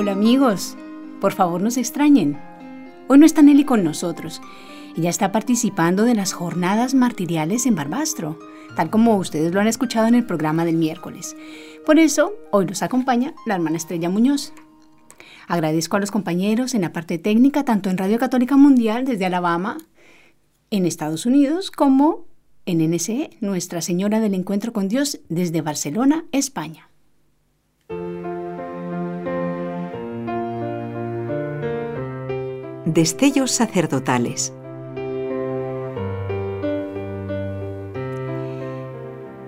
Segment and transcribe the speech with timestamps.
[0.00, 0.76] Hola amigos,
[1.20, 2.38] por favor no se extrañen.
[3.08, 4.40] Hoy no está Nelly con nosotros.
[4.96, 8.38] Ella está participando de las jornadas martiriales en Barbastro,
[8.76, 11.34] tal como ustedes lo han escuchado en el programa del miércoles.
[11.84, 14.52] Por eso, hoy nos acompaña la hermana Estrella Muñoz.
[15.48, 19.78] Agradezco a los compañeros en la parte técnica, tanto en Radio Católica Mundial desde Alabama,
[20.70, 22.28] en Estados Unidos, como
[22.66, 26.87] en NSE, Nuestra Señora del Encuentro con Dios, desde Barcelona, España.
[32.94, 34.50] Destellos sacerdotales.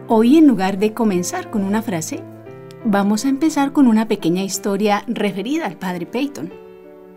[0.08, 2.20] Hoy en lugar de comenzar con una frase,
[2.84, 6.52] vamos a empezar con una pequeña historia referida al Padre Peyton.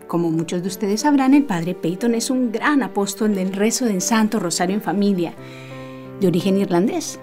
[0.06, 4.00] Como muchos de ustedes sabrán, el Padre Peyton es un gran apóstol del rezo del
[4.00, 5.34] Santo Rosario en familia,
[6.20, 7.20] de origen irlandés.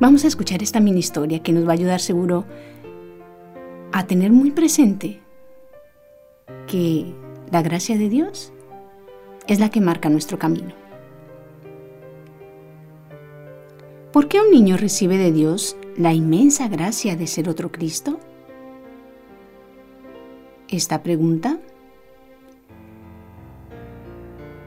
[0.00, 2.46] Vamos a escuchar esta mini historia que nos va a ayudar seguro
[3.92, 5.20] a tener muy presente
[6.66, 7.12] que
[7.52, 8.50] la gracia de Dios
[9.46, 10.72] es la que marca nuestro camino.
[14.10, 18.18] ¿Por qué un niño recibe de Dios la inmensa gracia de ser otro Cristo?
[20.68, 21.58] Esta pregunta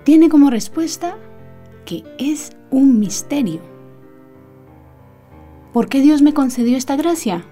[0.03, 1.17] tiene como respuesta
[1.86, 3.61] que es un misterio.
[5.73, 7.44] ¿Por qué Dios me concedió esta gracia?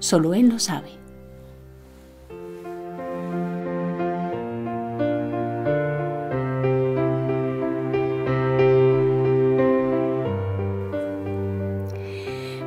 [0.00, 1.01] Solo Él lo sabe.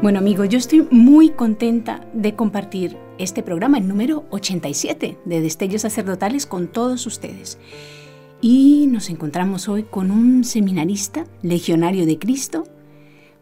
[0.06, 5.82] Bueno amigos, yo estoy muy contenta de compartir este programa, el número 87 de Destellos
[5.82, 7.58] Sacerdotales con todos ustedes.
[8.40, 12.66] Y nos encontramos hoy con un seminarista, legionario de Cristo,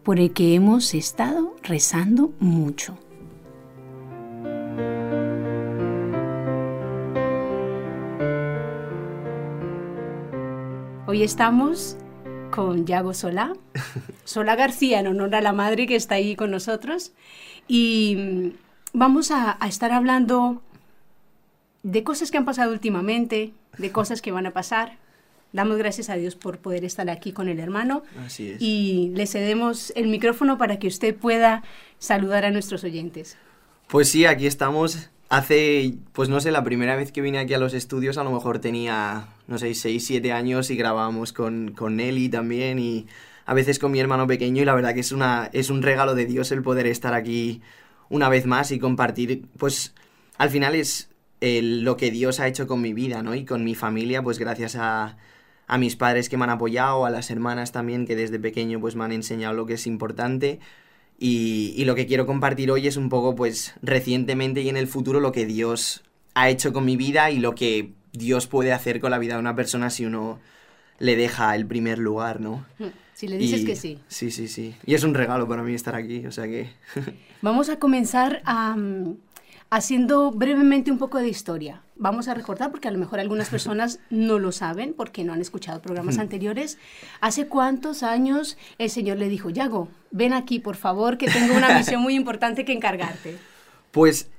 [0.04, 2.98] por el que hemos estado rezando mucho.
[11.08, 11.98] Hoy estamos
[12.54, 13.54] con Yago Solá,
[14.26, 17.12] Solá García, en honor a la madre que está ahí con nosotros.
[17.68, 18.50] Y mm,
[18.94, 20.62] vamos a, estar hablando
[21.82, 24.98] de cosas que han pasado últimamente, de cosas que van a pasar.
[25.52, 28.04] Damos gracias a Dios por poder estar aquí con el hermano.
[28.26, 28.62] Así es.
[28.62, 31.64] Y le cedemos el micrófono para que usted pueda
[31.98, 33.38] saludar a nuestros oyentes.
[33.88, 35.10] Pues sí, aquí estamos.
[35.34, 38.32] Hace, pues no sé, la primera vez que vine aquí a los estudios a lo
[38.32, 43.08] mejor tenía no sé, 6, 7 años y grabábamos con, con Nelly también y
[43.48, 46.14] a veces con mi hermano pequeño y la verdad que es, una, es un regalo
[46.14, 47.64] de Dios el poder estar aquí
[48.10, 49.96] una vez más y compartir, pues
[50.38, 51.10] al final es
[51.42, 53.34] lo que Dios ha hecho con mi vida, ¿no?
[53.34, 55.18] Y con mi familia, pues gracias a,
[55.66, 58.96] a mis padres que me han apoyado, a las hermanas también que desde pequeño pues
[58.96, 60.60] me han enseñado lo que es importante.
[61.20, 64.88] Y, y, lo que quiero compartir hoy es un poco, pues, recientemente y en el
[64.88, 66.04] futuro lo que Dios
[66.34, 69.40] ha hecho con mi vida y lo que Dios puede hacer con la vida de
[69.40, 70.40] una persona si uno
[71.00, 72.66] le deja el primer lugar, ¿no?
[73.14, 74.00] Si le dices que sí.
[74.08, 74.76] Sí, sí, sí.
[74.88, 76.72] Y es un regalo para mí estar aquí, o sea que...
[77.44, 78.42] Vamos a comenzar
[79.74, 81.82] haciendo brevemente un poco de historia.
[81.96, 85.42] Vamos a recordar, porque a lo mejor algunas personas no lo saben porque no han
[85.42, 86.78] escuchado programas anteriores.
[87.22, 91.76] ¿Hace cuántos años el Señor le dijo, Yago, ven aquí, por favor, que tengo una
[91.76, 93.36] misión muy importante que encargarte?
[93.90, 94.30] Pues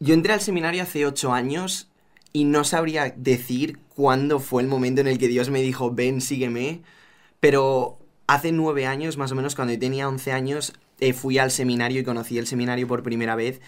[0.00, 1.90] yo entré al seminario hace ocho años
[2.32, 6.22] y no sabría decir cuándo fue el momento en el que Dios me dijo, ven,
[6.22, 6.80] sígueme,
[7.40, 11.50] pero hace nueve años, más o menos, cuando yo tenía once años, eh, fui al
[11.50, 13.60] seminario y conocí el seminario por primera vez,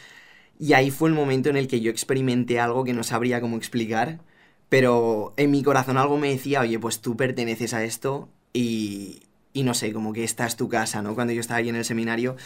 [0.60, 3.56] y ahí fue el momento en el que yo experimenté algo que no sabría cómo
[3.56, 4.20] explicar,
[4.68, 9.22] pero en mi corazón algo me decía, oye, pues tú perteneces a esto y,
[9.54, 11.14] y no sé, como que esta es tu casa, ¿no?
[11.14, 12.36] Cuando yo estaba ahí en el seminario.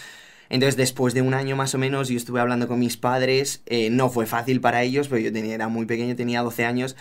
[0.48, 3.62] Entonces, después de un año más o menos, yo estuve hablando con mis padres.
[3.66, 6.96] Eh, no fue fácil para ellos, pero yo tenía, era muy pequeño, tenía 12 años.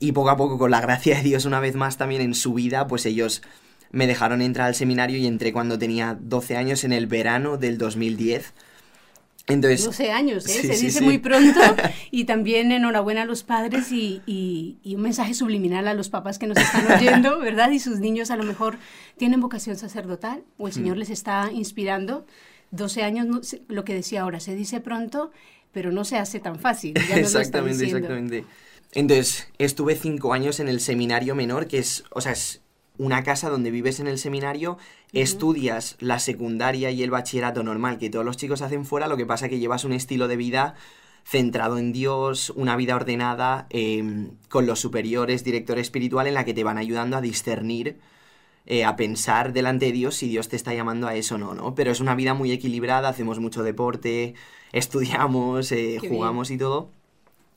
[0.00, 2.52] Y poco a poco, con la gracia de Dios, una vez más también en su
[2.52, 3.40] vida, pues ellos
[3.90, 7.78] me dejaron entrar al seminario y entré cuando tenía 12 años en el verano del
[7.78, 8.52] 2010.
[9.48, 10.48] Entonces, 12 años, ¿eh?
[10.60, 11.04] Sí, se sí, dice sí.
[11.04, 11.60] muy pronto.
[12.12, 16.38] Y también enhorabuena a los padres y, y- y un mensaje subliminal a los papás
[16.38, 17.70] que nos están oyendo, ¿verdad?
[17.70, 18.78] Y sus niños a lo mejor
[19.16, 20.74] tienen vocación sacerdotal o el Mm.
[20.74, 22.24] Señor les está inspirando.
[22.70, 25.30] 12 años, no lo que decía ahora, se dice pronto,
[25.72, 26.94] pero no se hace tan fácil.
[27.08, 28.44] Ya exactamente, exactamente.
[28.92, 32.61] Entonces, estuve cinco años en el seminario menor, que es, o sea, es
[32.98, 34.78] una casa donde vives en el seminario,
[35.12, 39.26] estudias la secundaria y el bachillerato normal que todos los chicos hacen fuera, lo que
[39.26, 40.74] pasa que llevas un estilo de vida
[41.24, 46.54] centrado en Dios, una vida ordenada, eh, con los superiores, director espiritual, en la que
[46.54, 47.98] te van ayudando a discernir,
[48.66, 51.54] eh, a pensar delante de Dios si Dios te está llamando a eso o no,
[51.54, 51.74] ¿no?
[51.74, 54.34] Pero es una vida muy equilibrada, hacemos mucho deporte,
[54.72, 56.90] estudiamos, eh, jugamos y todo.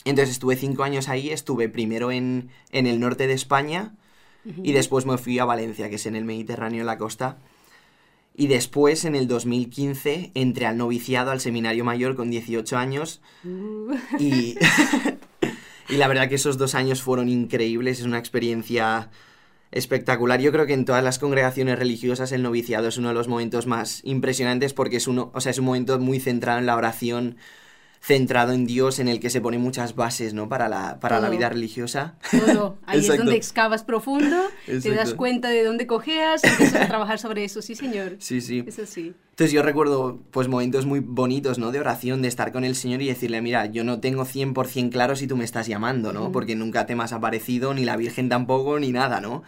[0.04, 3.96] Entonces estuve cinco años ahí, estuve primero en, en el norte de España
[4.46, 7.38] y después me fui a Valencia, que es en el Mediterráneo, en la costa.
[8.38, 13.22] Y después, en el 2015, entré al noviciado, al seminario mayor con 18 años.
[13.44, 14.58] Uh, Y,
[15.90, 19.10] y la verdad que esos dos años fueron increíbles, es una experiencia
[19.72, 20.40] espectacular.
[20.42, 23.68] Yo creo que en todas las congregaciones religiosas el noviciado es uno de los momentos
[23.68, 27.38] más impresionantes porque es, uno, o sea, es un momento muy centrado en la oración,
[28.06, 30.48] centrado en Dios, en el que se ponen muchas bases ¿no?
[30.48, 31.38] para, la, para la Todo.
[31.38, 32.16] vida religiosa.
[32.30, 32.78] todo.
[32.86, 33.24] Ahí es Exacto.
[33.24, 34.38] donde excavas profundo,
[34.68, 35.18] te das Exacto.
[35.18, 37.64] cuenta de dónde cojeas, empiezas a trabajar sobre eso.
[37.64, 38.18] Sí, señor.
[38.20, 38.64] Sí, sí.
[38.68, 39.16] Es así.
[39.32, 41.72] Entonces yo recuerdo pues momentos muy bonitos, ¿no?
[41.72, 45.16] De oración, de estar con el Señor y decirle, mira, yo no tengo 100% claro
[45.16, 46.24] si tú me estás llamando, ¿no?
[46.26, 46.32] Ujú.
[46.32, 49.42] Porque nunca te me has aparecido, ni la Virgen tampoco, ni nada, ¿no?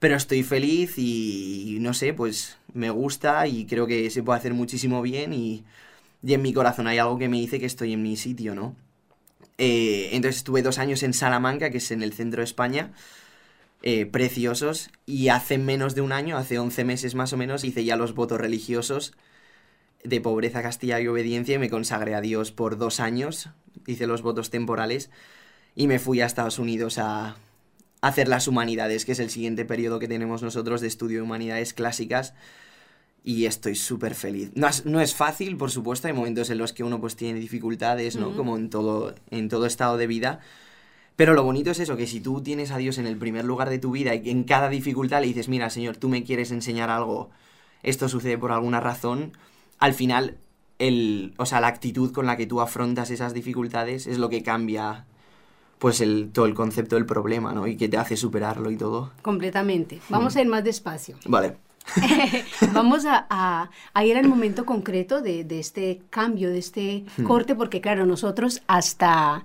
[0.00, 4.52] Pero estoy feliz y, no sé, pues me gusta y creo que se puede hacer
[4.52, 5.64] muchísimo bien y,
[6.24, 8.74] y en mi corazón hay algo que me dice que estoy en mi sitio, ¿no?
[9.58, 12.92] Eh, entonces estuve dos años en Salamanca, que es en el centro de España,
[13.82, 17.84] eh, preciosos, y hace menos de un año, hace 11 meses más o menos, hice
[17.84, 19.12] ya los votos religiosos
[20.02, 23.50] de pobreza, castilla y obediencia y me consagré a Dios por dos años,
[23.86, 25.10] hice los votos temporales
[25.74, 27.36] y me fui a Estados Unidos a,
[28.00, 31.72] hacer las humanidades, que es el siguiente periodo que tenemos nosotros de estudio de humanidades
[31.72, 32.34] clásicas
[33.24, 34.52] y estoy súper feliz.
[34.54, 37.40] No es, no es fácil, por supuesto, hay momentos en los que uno pues tiene
[37.40, 38.36] dificultades, ¿no?
[38.36, 40.40] Como en todo, en todo estado de vida.
[41.16, 43.70] Pero lo bonito es eso, que si tú tienes a Dios en el primer lugar
[43.70, 46.90] de tu vida y en cada dificultad le dices, mira, Señor, tú me quieres enseñar
[46.90, 47.30] algo,
[47.82, 49.32] esto sucede por alguna razón,
[49.78, 50.36] al final,
[50.78, 54.42] el, o sea, la actitud con la que tú afrontas esas dificultades es lo que
[54.42, 55.06] cambia,
[55.78, 57.66] pues, el, todo el concepto del problema, ¿no?
[57.66, 59.12] Y que te hace superarlo y todo.
[59.22, 60.00] Completamente.
[60.10, 61.16] Vamos a ir más despacio.
[61.26, 61.56] Vale.
[62.72, 67.24] Vamos a, a- a ir al momento concreto de, de este cambio, de este Hmm.
[67.24, 69.44] corte, porque claro, nosotros hasta,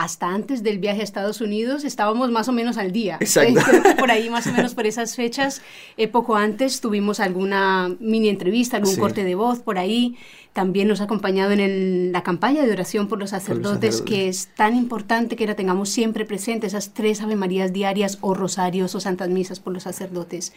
[0.00, 3.16] hasta antes del viaje a Estados Unidos estábamos más o menos al día.
[3.20, 3.58] Exacto.
[3.88, 5.60] Eh, por ahí, más o menos por esas fechas,
[5.96, 9.00] eh, poco antes tuvimos alguna mini entrevista, algún Sí.
[9.00, 10.16] corte de voz por ahí.
[10.52, 14.46] También nos ha acompañado en el- la campaña de oración por los sacerdotes, que es
[14.54, 19.00] tan importante que la tengamos siempre presente, esas tres Ave Marías diarias o rosarios o
[19.00, 20.52] santas misas por los sacerdotes,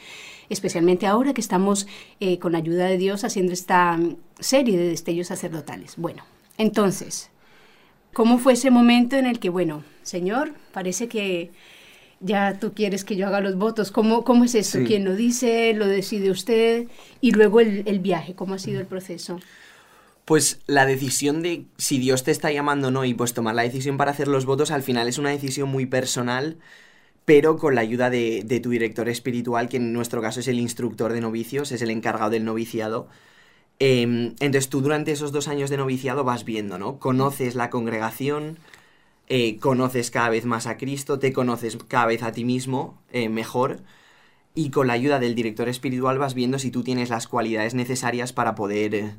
[0.50, 1.88] especialmente ahora que estamos
[2.20, 4.00] eh, con la ayuda de Dios haciendo esta
[4.40, 5.96] serie de destellos sacerdotales.
[5.98, 6.24] Bueno,
[6.60, 7.31] entonces,
[8.14, 11.52] ¿cómo fue ese momento en el que, bueno, Señor, parece que
[12.20, 13.92] ya tú quieres que yo haga los votos?
[13.92, 14.80] ¿Cómo, cómo es esto?
[14.80, 14.86] Sí.
[14.86, 15.74] ¿Quién lo dice?
[15.74, 16.88] ¿Lo decide usted?
[17.22, 19.40] Y luego el, el viaje, ¿cómo ha sido el proceso?
[20.26, 23.64] Pues la decisión de si Dios te está llamando o no y pues tomar la
[23.64, 26.58] decisión para hacer los votos al final es una decisión muy personal,
[27.26, 30.60] pero con la ayuda de, de tu director espiritual, que en nuestro caso es el
[30.60, 33.10] instructor de novicios, es el encargado del noviciado.
[33.84, 37.00] Em, entonces tú durante esos dos años de noviciado vas viendo, ¿no?
[37.00, 38.60] Conoces la congregación,
[39.28, 43.28] eh, conoces cada vez más a Cristo, te conoces cada vez a ti mismo eh,
[43.28, 43.80] mejor
[44.54, 48.34] y con la ayuda del director espiritual vas viendo si tú tienes las cualidades necesarias
[48.34, 49.16] para poder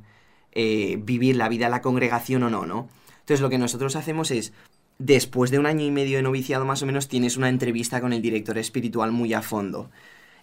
[0.52, 2.88] eh, vivir la vida en la congregación o no, ¿no?
[3.14, 4.52] Entonces lo que nosotros hacemos es,
[5.00, 8.12] después de un año y medio de noviciado más o menos, tienes una entrevista con
[8.12, 9.90] el director espiritual muy a fondo,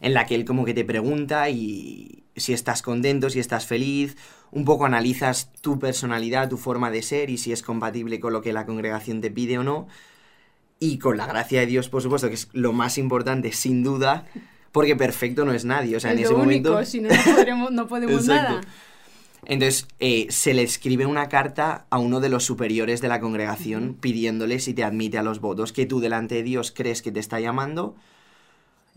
[0.01, 4.15] en la que él como que te pregunta y si estás contento, si estás feliz,
[4.51, 8.41] un poco analizas tu personalidad, tu forma de ser y si es compatible con lo
[8.41, 9.88] que la congregación te pide o no.
[10.79, 14.25] Y con la gracia de Dios, por supuesto, que es lo más importante, sin duda,
[14.72, 15.98] porque perfecto no es nadie.
[15.98, 16.89] O sea, en es ese lo único, momento.
[16.89, 18.62] si no, no podremos, no podemos nada.
[19.46, 23.98] Entonces, eh, se le escribe una carta a uno de los superiores de la congregación
[24.00, 27.20] pidiéndole si te admite a los votos, que tú delante de Dios crees que te
[27.20, 27.96] está llamando,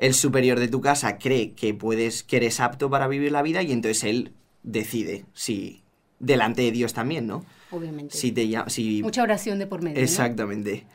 [0.02, 3.62] el superior de tu casa cree que puedes, que eres apto para vivir la vida
[3.62, 4.32] y entonces él
[4.64, 5.84] decide si
[6.18, 7.44] delante de Dios también, ¿no?
[7.70, 8.16] Obviamente.
[8.16, 9.98] Si te llama, si Mucha oración de por medio.
[9.98, 10.02] ¿no?
[10.02, 10.86] Exactamente.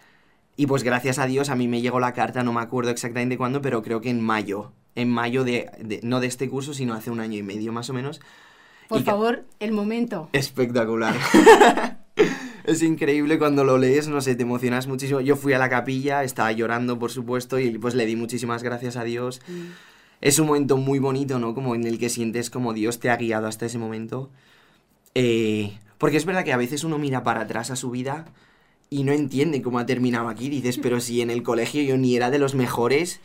[0.58, 3.38] Y pues gracias a Dios a mí me llegó la carta, no me acuerdo exactamente
[3.38, 4.74] cuándo, pero creo que en mayo.
[4.96, 7.90] En mayo de, de- no de este curso, sino hace un año y medio más
[7.90, 8.20] o menos.
[8.90, 10.28] Por favor, el momento.
[10.34, 11.16] Espectacular.
[12.68, 15.22] es increíble cuando lo lees, no sé, te emocionas muchísimo.
[15.22, 18.98] Yo fui a la capilla, estaba llorando, por supuesto, y pues le di muchísimas gracias
[18.98, 19.42] a Dios.
[19.48, 19.72] Mm.
[20.20, 21.56] Es un momento muy bonito, ¿no?
[21.56, 24.30] Como en el que sientes como Dios te ha guiado hasta ese momento.
[25.16, 28.26] Eh, porque es verdad que a veces uno mira para atrás a su vida
[28.90, 30.50] y no entiende cómo ha terminado aquí.
[30.50, 33.22] Dices, pero si en el colegio yo ni era de los mejores,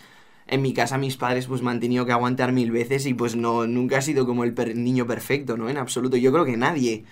[0.46, 3.34] en mi casa mis padres pues me han tenido que aguantar mil veces y pues
[3.34, 5.68] no, nunca ha sido como el niño perfecto, ¿no?
[5.68, 6.16] En absoluto.
[6.16, 7.04] Yo creo que nadie.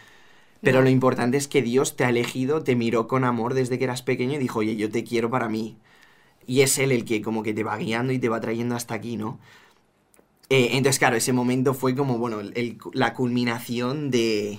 [0.63, 3.85] Pero lo importante es que Dios te ha elegido, te miró con amor desde que
[3.85, 5.79] eras pequeño y dijo, oye, yo te quiero para mí.
[6.47, 8.95] Y es Él el que como que te va guiando y te va trayendo hasta
[8.95, 9.39] aquí, ¿no?
[10.51, 12.41] Eh, entonces, claro, ese momento fue como, bueno,
[12.93, 14.59] la culminación de,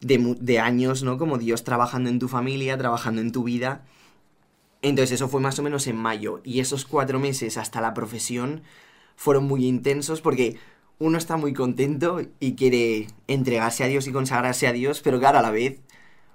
[0.00, 1.18] de, de, años, ¿no?
[1.18, 3.84] Como Dios trabajando en tu familia, trabajando en tu vida.
[4.82, 6.40] Entonces, eso fue más o menos en mayo.
[6.44, 8.62] Y esos cuatro meses hasta la profesión
[9.16, 10.58] fueron muy intensos porque
[10.98, 15.38] uno está muy contento y quiere entregarse a Dios y consagrarse a Dios, pero claro,
[15.38, 15.80] a la vez,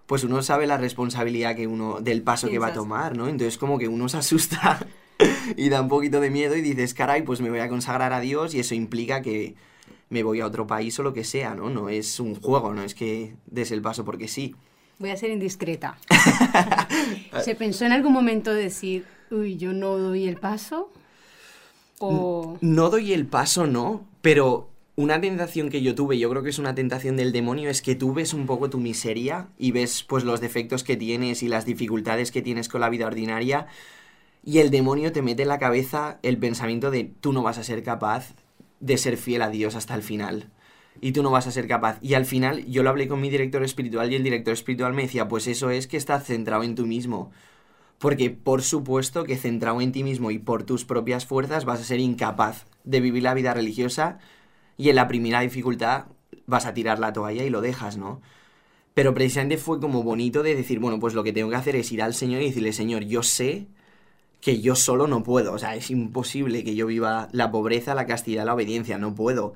[0.05, 3.27] pues uno sabe la responsabilidad que uno, del paso que va a tomar, ¿no?
[3.27, 4.85] Entonces como que uno se asusta
[5.55, 8.19] y da un poquito de miedo y dices, caray, pues me voy a consagrar a
[8.19, 9.55] Dios y eso implica que
[10.09, 11.69] me voy a otro país o lo que sea, ¿no?
[11.69, 14.55] No es un juego, no es que des el paso porque sí.
[14.97, 15.97] Voy a ser indiscreta.
[17.43, 20.91] ¿Se pensó en algún momento decir, uy, yo no doy el paso?
[21.99, 22.57] O...
[22.61, 26.59] No doy el paso, no, pero una tentación que yo tuve, yo creo que es
[26.59, 30.23] una tentación del demonio, es que tú ves un poco tu miseria y ves pues
[30.23, 33.67] los defectos que tienes y las dificultades que tienes con la vida ordinaria
[34.43, 37.63] y el demonio te mete en la cabeza el pensamiento de tú no vas a
[37.63, 38.33] ser capaz
[38.79, 40.49] de ser fiel a Dios hasta el final.
[41.01, 41.97] Y tú no vas a ser capaz.
[42.01, 45.03] Y al final yo lo hablé con mi director espiritual y el director espiritual me
[45.03, 47.31] decía, pues eso es que estás centrado en tú mismo.
[47.99, 51.83] Porque por supuesto que centrado en ti mismo y por tus propias fuerzas vas a
[51.83, 54.19] ser incapaz de vivir la vida religiosa
[54.77, 56.05] y en la primera dificultad
[56.47, 58.21] vas a tirar la toalla y lo dejas, ¿no?
[58.93, 61.91] Pero precisamente fue como bonito de decir, bueno, pues lo que tengo que hacer es
[61.91, 63.67] ir al Señor y decirle, Señor, yo sé
[64.41, 65.53] que yo solo no puedo.
[65.53, 68.97] O sea, es imposible que yo viva la pobreza, la castidad, la obediencia.
[68.97, 69.53] No puedo.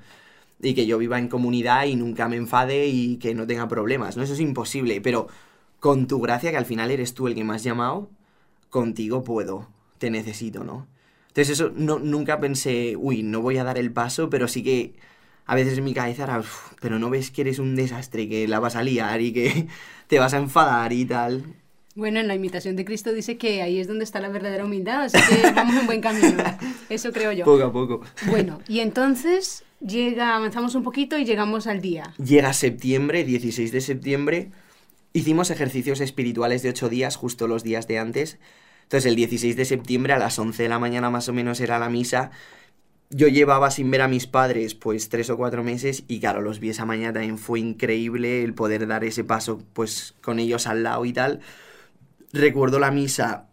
[0.62, 4.18] Y que yo viva en comunidad y nunca me enfade y que no tenga problemas.
[4.18, 5.02] No, eso es imposible.
[5.02, 5.28] Pero
[5.80, 8.10] con tu gracia, que al final eres tú el que me has llamado,
[8.74, 9.70] contigo puedo.
[10.00, 10.88] Te necesito, ¿no?
[11.28, 14.96] Entonces eso, no, nunca pensé, uy, no voy a dar el paso, pero sí que
[15.46, 16.42] a veces en mi cabeza era,
[16.82, 19.68] pero no ves que eres un desastre, que la vas a liar y que
[20.08, 21.44] te vas a enfadar y tal.
[21.96, 25.04] Bueno, en la imitación de Cristo dice que ahí es donde está la verdadera humildad,
[25.04, 26.44] así que vamos en buen camino.
[26.90, 27.46] Eso creo yo.
[27.46, 28.02] Poco a poco.
[28.28, 32.14] Bueno, y entonces llega, avanzamos un poquito y llegamos al día.
[32.18, 34.52] Llega septiembre, 16 de septiembre.
[35.14, 38.40] Hicimos ejercicios espirituales de ocho días, justo los días de antes.
[38.84, 41.80] Entonces el 16 de septiembre a las 11 de la mañana más o menos era
[41.80, 42.32] la misa.
[43.10, 46.60] Yo llevaba sin ver a mis padres pues tres o cuatro meses y claro, los
[46.60, 50.82] vi esa mañana también fue increíble el poder dar ese paso pues con ellos al
[50.84, 51.42] lado y tal
[52.34, 53.48] recuerdo la misa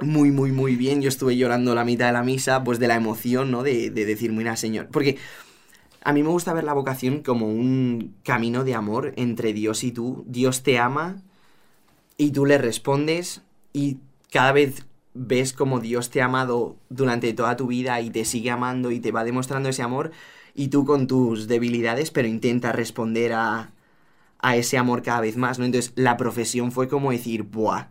[0.00, 1.00] muy, muy, muy bien.
[1.00, 3.62] Yo estuve llorando la mitad de la misa, pues de la emoción, ¿no?
[3.62, 4.88] De, de decir, mira, Señor.
[4.90, 5.16] Porque
[6.04, 9.92] a mí me gusta ver la vocación como un camino de amor entre Dios y
[9.92, 10.24] tú.
[10.26, 11.22] Dios te ama
[12.16, 13.42] y tú le respondes
[13.72, 13.98] y
[14.30, 18.50] cada vez ves como Dios te ha amado durante toda tu vida y te sigue
[18.50, 20.10] amando y te va demostrando ese amor
[20.54, 23.72] y tú con tus debilidades, pero intentas responder a,
[24.38, 25.64] a ese amor cada vez más, ¿no?
[25.64, 27.88] Entonces la profesión fue como decir, ¡buah!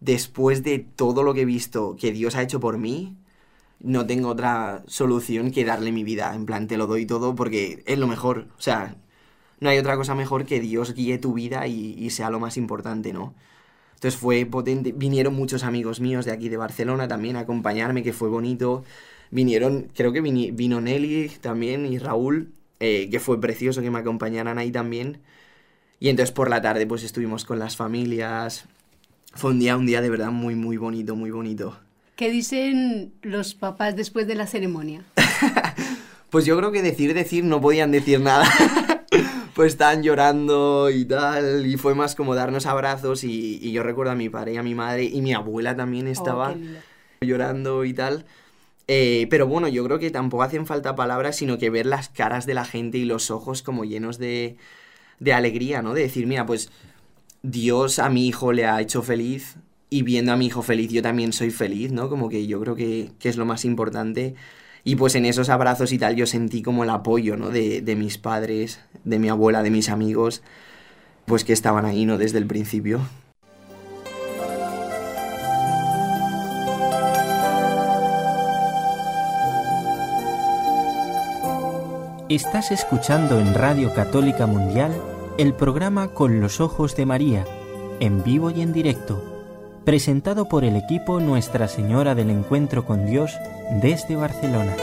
[0.00, 3.16] Después de todo lo que he visto que Dios ha hecho por mí,
[3.84, 6.34] no tengo otra solución que darle mi vida.
[6.34, 8.48] En plan, te lo doy todo porque es lo mejor.
[8.58, 8.96] O sea,
[9.60, 13.12] no hay otra cosa mejor que Dios guíe tu vida y, sea lo más importante,
[13.12, 13.34] ¿no?
[13.94, 14.92] Entonces fue potente.
[14.92, 18.84] Vinieron muchos amigos míos de aquí de Barcelona también a acompañarme, que fue bonito.
[19.30, 24.58] Vinieron, creo que vino Nelly también y Raúl, eh, que fue precioso que me acompañaran
[24.58, 25.20] ahí también.
[26.00, 28.66] Y entonces por la tarde pues estuvimos con las familias.
[29.34, 31.78] Fue un día, un día de verdad muy, muy bonito, muy bonito.
[32.16, 35.02] ¿Qué dicen los papás después de la ceremonia?
[36.30, 38.46] pues yo creo que decir, decir, no podían decir nada.
[39.54, 44.16] pues estaban llorando y tal, y fue más como darnos abrazos y, yo recuerdo a
[44.16, 46.54] mi padre y a mi madre y mi abuela también oh, estaba
[47.20, 48.26] llorando y tal.
[48.86, 52.46] Eh, pero bueno, yo creo que tampoco hacen falta palabras, sino que ver las caras
[52.46, 54.56] de la gente y los ojos como llenos de,
[55.18, 55.94] de alegría, ¿no?
[55.94, 56.70] De decir, mira, pues
[57.42, 59.56] Dios a mi hijo le ha hecho feliz
[59.94, 62.08] y viendo a mi hijo feliz yo también soy feliz, ¿no?
[62.08, 64.34] Como que yo creo que, es lo más importante.
[64.82, 67.50] Y pues en esos abrazos y tal yo sentí como el apoyo, ¿no?
[67.50, 70.42] De, de mis padres, de mi abuela, de mis amigos,
[71.26, 72.18] pues que estaban ahí, ¿no?
[72.18, 73.02] Desde el principio.
[82.28, 84.92] Estás escuchando en Radio Católica Mundial
[85.38, 87.44] el programa Con los Ojos de María,
[88.00, 89.33] en vivo y en directo,
[89.84, 93.32] presentado por el equipo Nuestra Señora del Encuentro con Dios
[93.82, 94.74] desde Barcelona.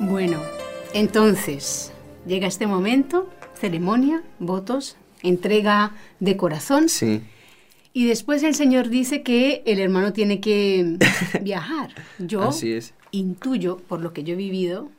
[0.00, 0.40] Bueno,
[0.92, 1.92] entonces,
[2.26, 6.88] llega este momento, ceremonia, votos, entrega de corazón.
[6.88, 7.22] Sí.
[7.92, 10.96] Y después el Señor dice que el hermano tiene que
[11.42, 11.90] viajar.
[12.18, 12.94] Yo Así es.
[13.12, 14.90] intuyo, por lo que yo he vivido,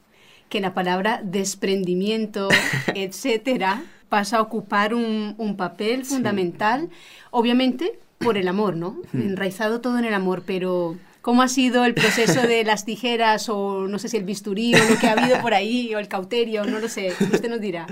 [0.50, 2.48] que la palabra desprendimiento,
[2.96, 6.90] etcétera, pasa a ocupar un, un papel fundamental,
[7.30, 8.98] obviamente por el amor, ¿no?
[9.14, 13.88] Enraizado todo en el amor, pero ¿cómo ha sido el proceso de las tijeras o
[13.88, 16.66] no sé si el bisturí o lo que ha habido por ahí o el cauterio,
[16.66, 17.88] no lo sé, usted nos dirá.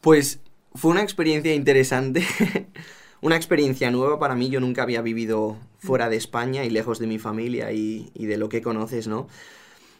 [0.00, 0.40] Pues
[0.74, 2.26] fue una experiencia interesante,
[3.20, 4.48] una experiencia nueva para mí.
[4.48, 8.36] Yo nunca había vivido fuera de España y lejos de mi familia y, y de
[8.36, 9.28] lo que conoces, ¿no?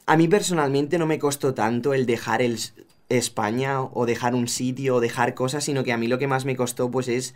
[0.07, 2.59] A mí personalmente no me costó tanto el dejar el
[3.08, 6.44] España o dejar un sitio o dejar cosas, sino que a mí lo que más
[6.44, 7.34] me costó pues es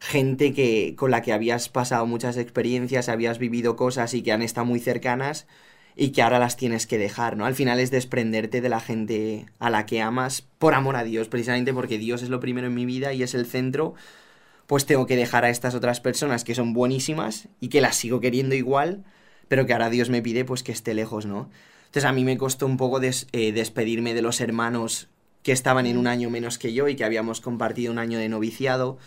[0.00, 4.42] gente que con la que habías pasado muchas experiencias, habías vivido cosas y que han
[4.42, 5.46] estado muy cercanas
[5.96, 7.46] y que ahora las tienes que dejar, ¿no?
[7.46, 11.28] Al final es desprenderte de la gente a la que amas por amor a Dios,
[11.28, 13.94] precisamente porque Dios es lo primero en mi vida y es el centro,
[14.66, 18.20] pues tengo que dejar a estas otras personas que son buenísimas y que las sigo
[18.20, 19.04] queriendo igual,
[19.48, 21.48] pero que ahora Dios me pide pues que esté lejos, ¿no?
[21.86, 25.08] Entonces a mí me costó un poco eh, despedirme de los hermanos
[25.42, 28.28] que estaban en un año menos que yo y que habíamos compartido un año de
[28.28, 28.98] noviciado,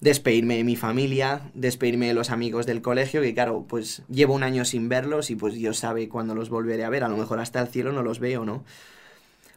[0.00, 4.42] despedirme de mi familia, despedirme de los amigos del colegio, que claro, pues llevo un
[4.42, 7.40] año sin verlos y pues Dios sabe cuándo los volveré a ver, a lo mejor
[7.40, 8.64] hasta el cielo no los veo, ¿no?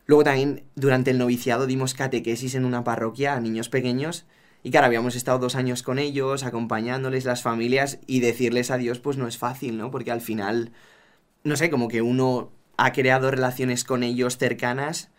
[0.06, 4.26] Luego también durante el noviciado dimos catequesis en una parroquia a niños pequeños
[4.64, 9.18] y claro, habíamos estado dos años con ellos, acompañándoles las familias y decirles adiós pues
[9.18, 9.90] no es fácil, ¿no?
[9.90, 10.72] Porque al final,
[11.44, 15.10] no sé, como que uno ha creado relaciones con ellos cercanas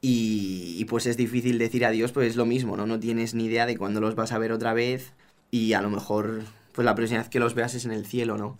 [0.00, 2.86] y, pues es difícil decir adiós, pues es lo mismo, ¿no?
[2.86, 5.12] No tienes ni idea de cuándo los vas a ver otra vez
[5.50, 6.42] y a lo mejor
[6.72, 8.58] pues la próxima vez que los veas es en el cielo, ¿no?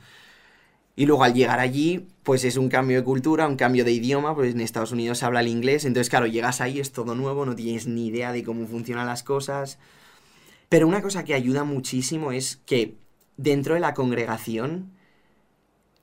[0.95, 4.35] Y luego al llegar allí, pues es un cambio de cultura, un cambio de idioma,
[4.35, 7.47] pues en Estados Unidos se habla el inglés, entonces claro, llegas ahí, es todo nuevo,
[7.47, 9.79] no tienes ni idea de cómo funcionan las cosas.
[10.69, 12.97] Pero una cosa que ayuda muchísimo es que
[13.37, 14.92] dentro de la congregación,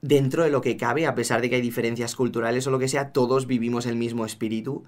[0.01, 2.87] dentro de lo que cabe, a pesar de que hay diferencias culturales o lo que
[2.87, 4.83] sea, todos vivimos el mismo espíritu.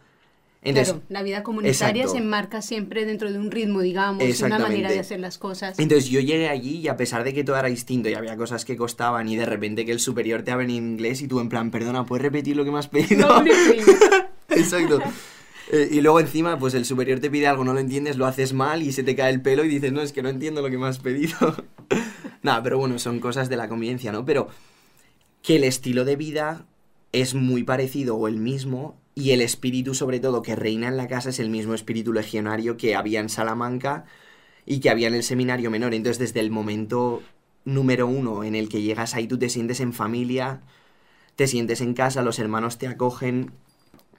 [0.63, 2.11] Entonces, claro, la vida comunitaria exacto.
[2.11, 5.79] se enmarca siempre dentro de un ritmo, digamos, una manera de hacer las cosas.
[5.79, 8.63] Entonces yo llegué allí y a pesar de que todo era distinto y había cosas
[8.63, 11.49] que costaban y de repente que el superior te habla en inglés y tú en
[11.49, 13.27] plan, perdona, ¿puedes repetir lo que me has pedido?
[13.27, 14.29] Doble prima.
[14.49, 14.99] Exacto.
[15.71, 18.53] Eh, y luego encima, pues el superior te pide algo, no lo entiendes, lo haces
[18.53, 20.69] mal y se te cae el pelo y dices, no, es que no entiendo lo
[20.69, 21.37] que me has pedido.
[22.43, 24.25] Nada, pero bueno, son cosas de la convivencia, ¿no?
[24.25, 24.49] Pero
[25.41, 26.65] que el estilo de vida
[27.11, 31.07] es muy parecido o el mismo y el espíritu sobre todo que reina en la
[31.07, 34.05] casa es el mismo espíritu legionario que había en Salamanca
[34.65, 35.93] y que había en el seminario menor.
[35.93, 37.21] Entonces desde el momento
[37.65, 40.61] número uno en el que llegas ahí tú te sientes en familia,
[41.35, 43.51] te sientes en casa, los hermanos te acogen,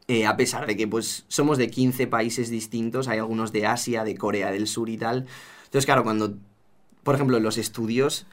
[0.08, 4.04] eh, a pesar de que pues somos de 15 países distintos, hay algunos de Asia,
[4.04, 5.26] de Corea del Sur y tal.
[5.64, 6.36] Entonces claro, cuando,
[7.02, 8.26] por ejemplo, en los estudios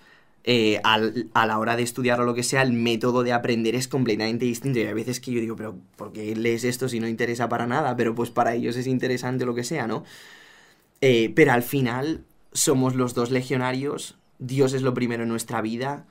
[0.43, 3.75] eh, al- a la hora de estudiar o lo que sea, el método de aprender
[3.75, 4.79] es completamente distinto.
[4.79, 7.67] Y hay veces que yo digo, pero ¿por qué lees esto si no interesa para
[7.67, 7.95] nada?
[7.95, 10.03] Pero pues para ellos es interesante o lo que sea, ¿no?
[11.01, 16.05] Eh, pero al final somos los dos legionarios, Dios es lo primero en nuestra vida,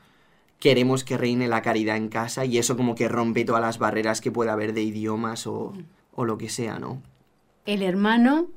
[0.61, 4.21] queremos que reine la caridad en casa y eso como que rompe todas las barreras
[4.21, 5.73] que pueda haber de idiomas o,
[6.15, 7.03] o lo que sea, ¿no?
[7.67, 8.49] El hermano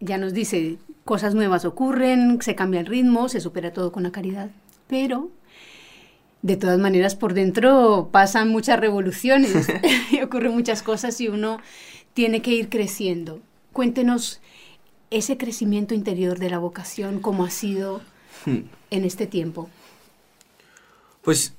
[0.00, 4.12] ya nos dice, cosas nuevas ocurren, se cambia el ritmo, se supera todo con la
[4.12, 4.50] caridad,
[4.86, 5.30] pero
[6.42, 9.68] de todas maneras por dentro pasan muchas revoluciones
[10.10, 11.60] y ocurren muchas cosas y uno
[12.14, 13.40] tiene que ir creciendo.
[13.72, 14.40] Cuéntenos
[15.10, 18.02] ese crecimiento interior de la vocación, cómo ha sido
[18.46, 18.68] Hmm.
[18.90, 19.70] en este tiempo.
[21.22, 21.54] Pues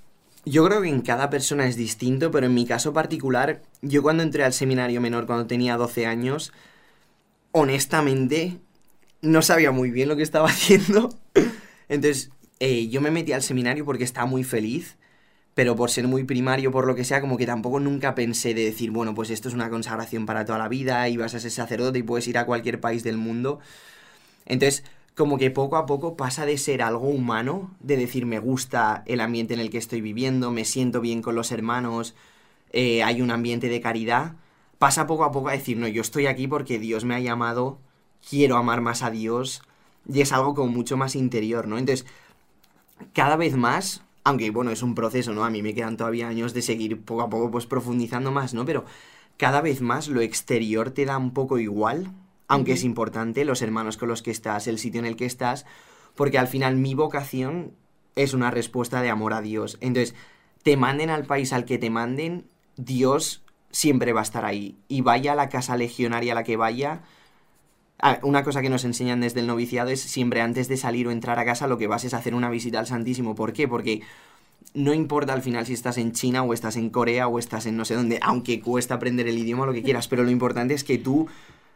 [0.46, 4.24] yo creo que en cada persona es distinto, pero en mi caso particular, yo cuando
[4.24, 6.52] entré al seminario menor cuando tenía 12 años,
[7.52, 8.58] honestamente
[9.22, 11.16] no sabía muy bien lo que estaba haciendo.
[11.90, 14.98] Entonces, eh, yo me metí al seminario porque estaba muy feliz,
[15.54, 18.66] pero por ser muy primario, por lo que sea, como que tampoco nunca pensé de
[18.66, 21.52] decir, bueno, pues esto es una consagración para toda la vida y vas a ser
[21.52, 23.60] sacerdote y puedes ir a cualquier país del mundo.
[24.46, 24.84] Entonces,
[25.16, 29.22] como que poco a poco pasa de ser algo humano, de decir me gusta el
[29.22, 32.16] ambiente en el que estoy viviendo, me siento bien con los hermanos,
[32.74, 34.34] eh, hay un ambiente de caridad,
[34.78, 37.80] pasa poco a poco a decir, no, yo estoy aquí porque Dios me ha llamado,
[38.30, 39.62] quiero amar más a Dios,
[40.08, 41.78] y es algo como mucho más interior, ¿no?
[41.78, 42.06] Entonces,
[43.14, 45.46] cada vez más aunque bueno, es un proceso, ¿no?
[45.46, 48.66] A mí me quedan todavía años de seguir poco a poco pues profundizando más, ¿no?
[48.66, 48.84] Pero
[49.38, 52.12] cada vez más lo exterior te da un poco igual,
[52.48, 55.68] aunque es importante los hermanos con los que estás, el sitio en el que estás,
[56.16, 57.74] porque al final mi vocación
[58.16, 59.78] es una respuesta de amor a Dios.
[59.80, 60.16] Entonces,
[60.64, 64.76] te manden al país al que te manden, Dios siempre va a estar ahí.
[64.88, 67.04] Y vaya a la casa legionaria a la que vaya,
[68.00, 71.12] Ah, una cosa que nos enseñan desde el noviciado es siempre antes de salir o
[71.12, 73.36] entrar a casa lo que vas es hacer una visita al Santísimo.
[73.36, 73.68] ¿Por qué?
[73.68, 74.02] Porque
[74.74, 77.78] no importa al final si estás en China o estás en Corea o estás en
[77.78, 80.84] no sé dónde, aunque cuesta aprender el idioma, lo que quieras, pero lo importante es
[80.84, 81.28] que tú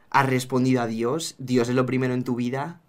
[0.10, 2.82] has respondido a Dios, Dios es lo primero en tu vida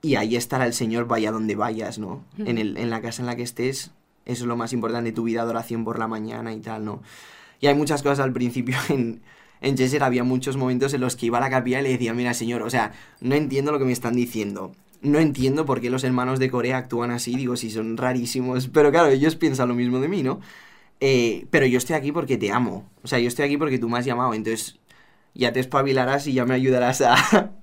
[0.00, 2.24] y ahí estará el Señor vaya donde vayas, ¿no?
[2.38, 3.90] En, el, en la casa en la que estés,
[4.24, 7.02] eso es lo más importante, tu vida de oración por la mañana y tal, ¿no?
[7.60, 9.20] Y hay muchas cosas al principio en,
[9.66, 12.14] en Chester había muchos momentos en los que iba a la capilla y le decía,
[12.14, 14.72] mira señor, o sea, no entiendo lo que me están diciendo.
[15.02, 18.68] No entiendo por qué los hermanos de Corea actúan así, digo, si son rarísimos.
[18.68, 20.40] Pero claro, ellos piensan lo mismo de mí, ¿no?
[21.00, 22.88] Eh, pero yo estoy aquí porque te amo.
[23.02, 24.34] O sea, yo estoy aquí porque tú me has llamado.
[24.34, 24.78] Entonces,
[25.34, 27.16] ya te espabilarás y ya me ayudarás a...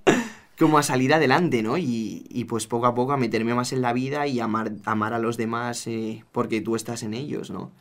[0.59, 1.77] como a salir adelante, ¿no?
[1.77, 5.19] Y, pues poco a poco a meterme más en la vida y amar, amar a
[5.19, 7.71] los demás eh, porque tú estás en ellos, ¿no?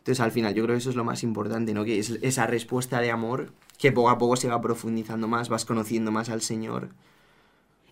[0.00, 1.84] Entonces, al final, yo creo que eso es lo más importante, ¿no?
[1.84, 5.64] Que es esa respuesta de amor que poco a poco se va profundizando más, vas
[5.64, 6.88] conociendo más al Señor.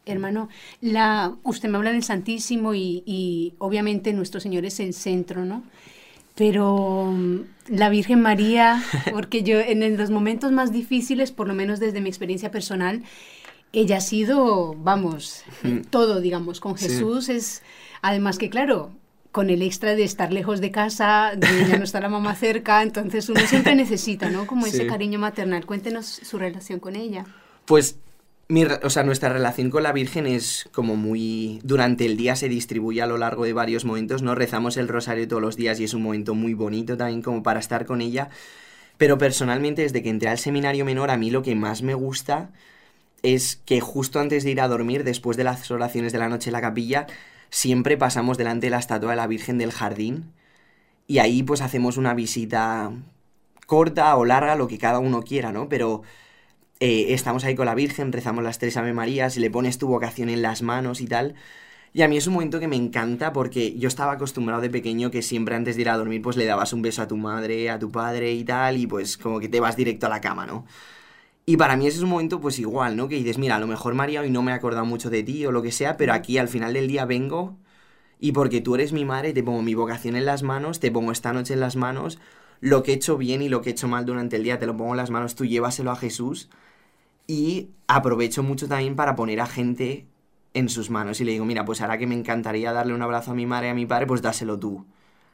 [0.07, 0.49] Hermano,
[0.81, 5.63] la, usted me habla del Santísimo y, y obviamente nuestro Señor es el centro, ¿no?
[6.35, 11.79] Pero mm, la Virgen María, porque yo en los momentos más difíciles, por lo menos
[11.79, 13.03] desde mi experiencia personal,
[13.73, 15.45] ella ha sido, vamos,
[15.91, 17.33] todo, digamos, con Jesús sí.
[17.33, 17.63] es,
[18.01, 18.93] además que claro,
[19.33, 22.83] con el extra de estar lejos de casa, de ya no está la mamá cerca,
[22.83, 24.47] entonces uno siempre necesita, ¿no?
[24.47, 25.67] Como ese cariño maternal.
[25.67, 27.27] Cuéntenos su relación con ella.
[27.67, 27.97] Pues,
[28.49, 31.61] mi, o sea, nuestra relación con la Virgen es como muy...
[31.63, 34.35] Durante el día se distribuye a lo largo de varios momentos, ¿no?
[34.35, 37.61] Rezamos el rosario todos los días y es un momento muy bonito también como para
[37.61, 38.31] estar con ella.
[38.97, 42.51] Pero personalmente, desde que entré al seminario menor, a mí lo que más me gusta
[43.23, 46.51] es que justo antes de ir a dormir, después de las oraciones de la noche
[46.51, 47.07] en la capilla,
[47.51, 50.33] siempre pasamos delante de la estatua de la Virgen del Jardín
[51.07, 52.93] y ahí pues hacemos una visita
[53.67, 55.69] corta o larga, lo que cada uno quiera, ¿no?
[55.69, 56.03] Pero
[56.81, 60.29] eh, estamos ahí con la Virgen, rezamos las tres Ave Marías, le pones tu vocación
[60.29, 61.35] en las manos y tal.
[61.93, 65.11] Y a mí es un momento que me encanta porque yo estaba acostumbrado de pequeño
[65.11, 67.71] que siempre antes de ir a dormir pues le dabas un beso a tu madre,
[67.71, 70.47] a tu padre y tal, y pues como que te vas directo a la cama,
[70.47, 70.67] ¿no?
[71.49, 73.09] Y para mí ese es un momento pues igual, ¿no?
[73.09, 75.47] Que dices, mira, a lo mejor María hoy no me he acordado mucho de ti
[75.47, 77.57] o lo que sea, pero aquí al final del día vengo
[78.21, 81.11] y porque tú eres mi madre, te pongo mi vocación en las manos, te pongo
[81.11, 82.19] esta noche en las manos,
[82.61, 84.67] lo que he hecho bien y lo que he hecho mal durante el día te
[84.67, 86.51] lo pongo en las manos, tú llévaselo a Jesús
[87.27, 90.07] y aprovecho mucho también para poner a gente
[90.53, 93.31] en sus manos y le digo, mira, pues ahora que me encantaría darle un abrazo
[93.31, 94.85] a mi madre y a mi padre, pues dáselo tú,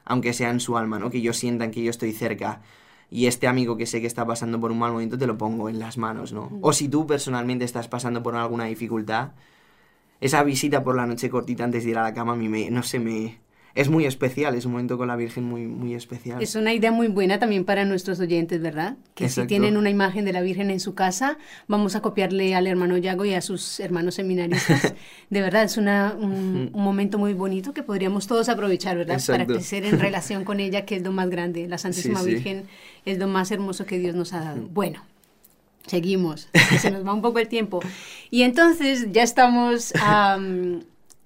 [0.05, 1.09] aunque sea en su alma, ¿no?
[1.09, 2.61] Que ellos sientan que yo estoy cerca
[3.09, 5.69] y este amigo que sé que está pasando por un mal momento te lo pongo
[5.69, 6.51] en las manos, ¿no?
[6.61, 9.31] O si tú personalmente estás pasando por alguna dificultad,
[10.21, 12.69] esa visita por la noche cortita antes de ir a la cama a mí me,
[12.71, 13.37] no sé, me,
[13.75, 16.41] es muy especial, es un momento con la Virgen muy, muy especial.
[16.41, 18.95] Es una idea muy buena también para nuestros oyentes, ¿verdad?
[19.15, 19.41] Que Exacto.
[19.43, 22.97] si tienen una imagen de la Virgen en su casa, vamos a copiarle al hermano
[22.97, 24.93] Yago y a sus hermanos seminaristas.
[25.29, 29.17] de verdad, es una, un, un, momento muy bonito que podríamos todos aprovechar, ¿verdad?
[29.17, 29.45] Exacto.
[29.45, 31.67] Para crecer en relación con ella, que es lo más grande.
[31.67, 32.31] La Santísima Sí, sí.
[32.31, 32.63] Virgen
[33.03, 34.61] es lo más hermoso que Dios nos ha dado.
[34.73, 35.03] Bueno.
[35.85, 37.79] Seguimos, se nos va un poco el tiempo.
[38.31, 40.79] Y entonces ya estamos um,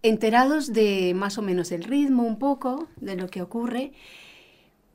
[0.04, 3.92] enterados de más o menos el ritmo, un poco, de lo que ocurre,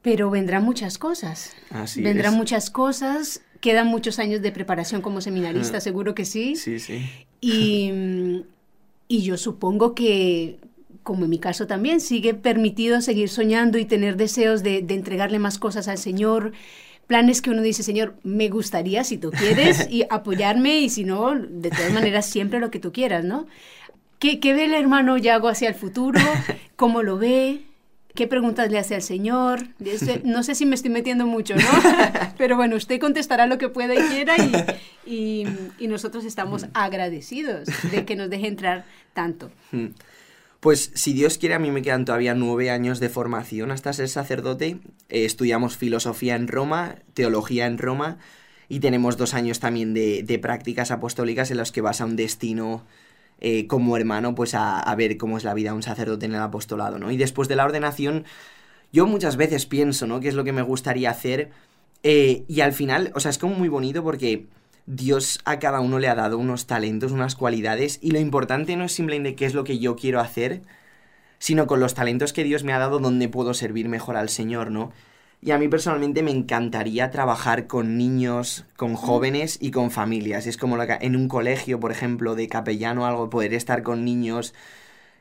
[0.02, 1.54] pero vendrán muchas cosas.
[1.70, 2.38] Así vendrán es.
[2.38, 5.80] muchas cosas, quedan muchos años de preparación como seminarista, Ah.
[5.80, 6.56] seguro que sí.
[6.56, 7.02] Sí, sí.
[7.40, 8.44] Y,
[9.08, 10.58] y yo supongo que,
[11.02, 15.38] como en mi caso también, sigue permitido seguir soñando y tener deseos de, de entregarle
[15.38, 16.52] más cosas al Señor
[17.06, 21.34] planes que uno dice, Señor, me gustaría si tú quieres y apoyarme y si no,
[21.38, 23.46] de todas maneras siempre lo que tú quieras, ¿no?
[24.24, 26.18] ¿Qué, qué ve el hermano Yago hacia el futuro?
[26.76, 27.60] ¿Cómo lo ve?
[28.14, 29.66] ¿Qué preguntas le hace al Señor?
[29.84, 31.62] Este, no sé si me estoy metiendo mucho, ¿no?
[32.38, 35.46] Pero bueno, usted contestará lo que pueda y quiera y, y,
[35.78, 39.50] y nosotros estamos agradecidos de que nos deje entrar tanto.
[40.60, 44.08] Pues si Dios quiere, a mí me quedan todavía nueve años de formación hasta ser
[44.08, 44.78] sacerdote.
[45.10, 48.16] Eh, estudiamos filosofía en Roma, teología en Roma
[48.70, 52.16] y tenemos dos años también de, de prácticas apostólicas en los que vas a un
[52.16, 52.86] destino
[53.40, 56.40] eh, como hermano, pues a, ver cómo es la vida de un sacerdote en el
[56.40, 57.10] apostolado, ¿no?
[57.10, 58.24] Y después de la ordenación,
[58.92, 60.20] yo muchas veces pienso, ¿no?
[60.20, 61.50] ¿Qué es lo que me gustaría hacer?
[62.02, 64.46] Eh, y al final, o sea, es como muy bonito porque
[64.86, 68.84] Dios a cada uno le ha dado unos talentos, unas cualidades, y lo importante no
[68.84, 70.62] es simplemente qué es lo que yo quiero hacer,
[71.38, 74.70] sino con los talentos que Dios me ha dado donde puedo servir mejor al Señor,
[74.70, 74.92] ¿no?
[75.44, 80.46] Y a mí personalmente me encantaría trabajar con niños, con jóvenes y con familias.
[80.46, 84.54] Es como en un colegio, por ejemplo, de capellano o algo, poder estar con niños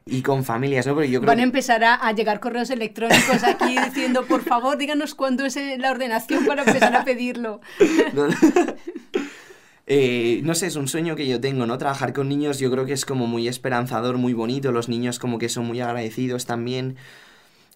[0.05, 1.03] y con familias, ¿no?
[1.03, 5.57] yo Van a empezar a, llegar correos electrónicos aquí diciendo, por favor, díganos cuándo es
[5.77, 7.59] la ordenación para empezar a pedirlo.
[9.85, 11.77] Eh, no sé, es un sueño que yo tengo, ¿no?
[11.77, 15.37] Trabajar con niños yo creo que es como muy esperanzador, muy bonito, los niños como
[15.37, 16.95] que son muy agradecidos también.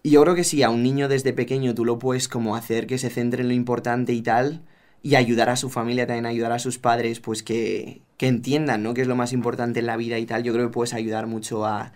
[0.03, 2.87] Y yo creo que si a un niño desde pequeño tú lo puedes como hacer
[2.87, 4.63] que se centre en lo importante y tal,
[5.03, 8.93] y ayudar a su familia, también ayudar a sus padres, pues que, que entiendan, ¿no?
[8.93, 11.27] Que es lo más importante en la vida y tal, yo creo que puedes ayudar
[11.27, 11.93] mucho a,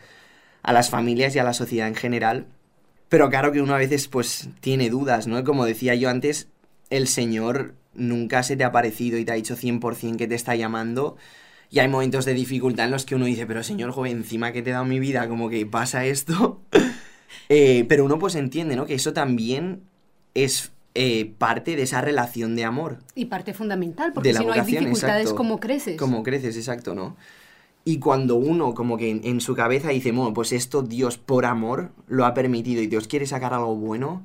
[0.64, 2.48] a las familias y a la sociedad en general.
[3.10, 5.44] Pero claro que uno a veces pues tiene dudas, ¿no?
[5.44, 6.48] Como decía yo antes,
[6.90, 10.56] el Señor nunca se te ha parecido y te ha dicho 100% que te está
[10.56, 11.18] llamando.
[11.70, 14.62] Y hay momentos de dificultad en los que uno dice, pero Señor, joven, encima que
[14.62, 16.62] te he dado mi vida, como que pasa esto.
[17.50, 18.86] Eh, pero uno pues entiende, ¿no?
[18.86, 19.82] Que eso también
[20.34, 23.00] es eh, parte de esa relación de amor.
[23.16, 25.98] Y parte fundamental, porque si no hay dificultades, ¿cómo creces?
[25.98, 27.16] Como creces, exacto, ¿no?
[27.84, 31.92] Y cuando uno como que en, su cabeza dice, bueno, pues esto Dios por amor
[32.08, 34.22] lo ha permitido y Dios quiere sacar algo bueno,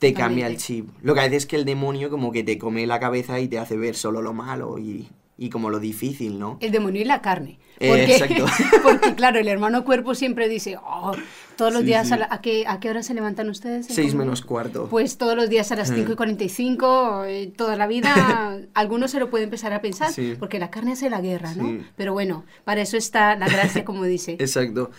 [0.00, 0.88] te cambia el chip.
[1.02, 3.58] Lo que hace es que el demonio como que te come la cabeza y te
[3.58, 5.08] hace ver solo lo malo y,
[5.40, 6.58] y como lo difícil, ¿no?
[6.60, 7.58] El demonio y la carne.
[7.78, 8.44] Porque, Exacto.
[8.82, 11.12] porque claro, el hermano cuerpo siempre dice, oh,
[11.56, 13.86] todos los días, A, qué, ¿a qué hora se levantan ustedes?
[13.86, 14.88] Seis menos cuarto.
[14.90, 19.18] Pues todos los días a las 5 y 45, eh, toda la vida, algunos se
[19.18, 21.84] lo pueden empezar a pensar, porque la carne hace la guerra, ¿no?
[21.96, 24.32] Pero bueno, para eso está la gracia, como dice.
[24.38, 24.90] Exacto.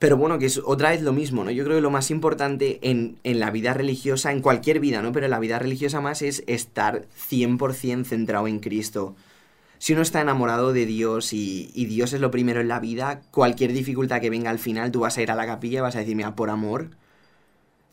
[0.00, 1.52] Pero bueno, que es otra vez lo mismo, ¿no?
[1.52, 5.12] Yo creo que lo más importante en, en, la vida religiosa, en cualquier vida, ¿no?
[5.12, 9.14] Pero en la vida religiosa más es estar 100% centrado en Cristo
[9.78, 13.72] si uno está enamorado de Dios y, Dios es lo primero en la vida, cualquier
[13.72, 16.00] dificultad que venga al final, tú vas a ir a la capilla y vas a
[16.00, 16.90] decir, mira, por amor,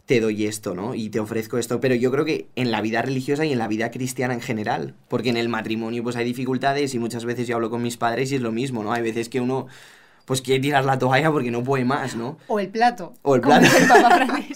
[0.06, 0.96] te doy esto, ¿no?
[0.96, 1.80] Y te ofrezco esto.
[1.80, 4.96] Pero yo creo que en la vida religiosa y en la vida cristiana en general,
[5.08, 8.32] porque en el matrimonio pues hay dificultades y muchas veces yo hablo con mis padres
[8.32, 8.92] y es lo mismo, ¿no?
[8.92, 9.68] Hay veces que uno
[10.26, 12.38] pues quiere tirar la toalla porque no puede más, ¿no?
[12.48, 13.14] O el plato.
[13.22, 13.66] O el plato.
[13.66, 14.56] el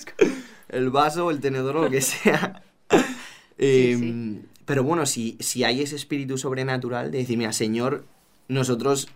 [0.70, 2.63] el vaso, el tenedor o lo que sea.
[3.58, 8.06] Em, pero bueno, si, si hay ese espíritu sobrenatural de decir, mira, Señor,
[8.50, 9.10] nosotros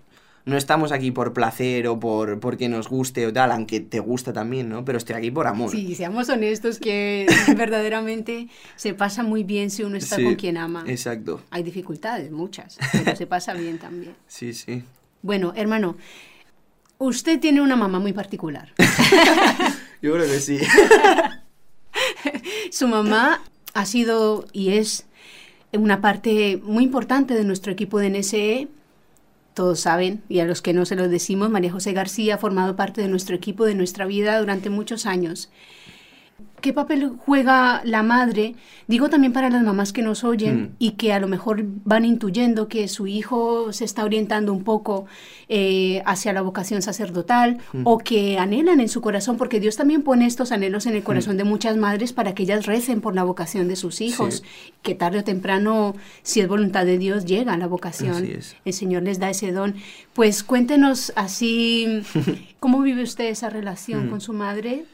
[0.46, 4.34] no estamos aquí por placer o por porque nos guste o tal, aunque te gusta
[4.34, 4.84] también, ¿no?
[4.84, 5.70] Pero estoy aquí por amor.
[5.70, 10.86] Sí, seamos honestos que verdaderamente se pasa muy bien si uno está con quien ama.
[10.88, 11.39] Exacto.
[11.52, 14.16] Hay dificultades, muchas, pero se pasa bien también.
[14.28, 14.82] Sí, sí.
[15.22, 15.98] Bueno, hermano,
[16.98, 18.74] usted tiene una mamá muy particular.
[20.02, 20.58] Yo creo que sí.
[22.72, 23.44] Su mamá
[23.76, 25.06] ha sido y es
[25.77, 28.67] una parte muy importante de nuestro equipo de NSE.
[29.53, 32.75] Todos saben, y a los que no se lo decimos, María José García ha formado
[32.75, 35.49] parte de nuestro equipo, de nuestra vida durante muchos años.
[36.63, 38.56] ¿Qué papel juega la madre?
[38.88, 40.75] Digo también para las mamás que nos oyen mm.
[40.79, 45.06] y que a lo mejor van intuyendo que su hijo se está orientando un poco
[45.49, 47.82] eh, hacia la vocación sacerdotal mm.
[47.84, 51.03] o que anhelan en su corazón, porque Dios también pone estos anhelos en el mm.
[51.03, 54.41] corazón de muchas madres para que ellas recen por la vocación de sus hijos,
[54.82, 58.25] que tarde o temprano, si es voluntad de Dios, llega a la vocación.
[58.63, 59.75] El Señor les da ese don.
[60.13, 62.03] Pues cuéntenos así,
[62.62, 64.86] ¿cómo vive usted esa relación con su madre?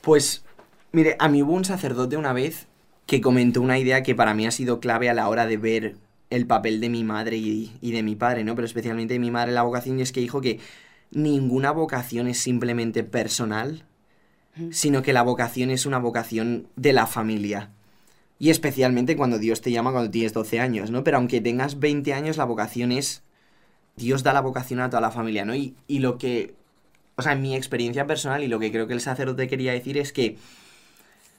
[0.00, 0.44] Pues
[0.90, 2.66] Mire, a mí hubo un sacerdote una vez
[3.06, 5.96] que comentó una idea que para mí ha sido clave a la hora de ver
[6.30, 8.54] el papel de mi madre y, de mi padre, ¿no?
[8.54, 10.60] Pero especialmente de mi madre la vocación, y es que dijo que
[11.10, 13.84] ninguna vocación es simplemente personal,
[14.70, 17.70] sino que la vocación es una vocación de la familia.
[18.38, 21.04] Y especialmente cuando Dios te llama cuando tienes 12 años, ¿no?
[21.04, 23.22] Pero aunque tengas 20 años, la vocación es...
[23.96, 25.54] Dios da la vocación a toda la familia, ¿no?
[25.54, 26.54] Y, y lo que...
[27.16, 29.98] O sea, en mi experiencia personal y lo que creo que el sacerdote quería decir
[29.98, 30.36] es que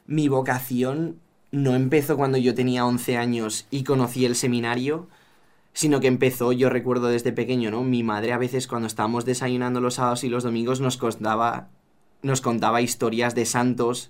[0.10, 1.20] mi vocación
[1.52, 5.08] no empezó cuando yo tenía 11 años y conocí el seminario,
[5.72, 7.84] sino que empezó, yo recuerdo desde pequeño, ¿no?
[7.84, 11.70] Mi madre a veces cuando estábamos desayunando los sábados y los domingos nos contaba,
[12.24, 14.10] nos contaba historias de santos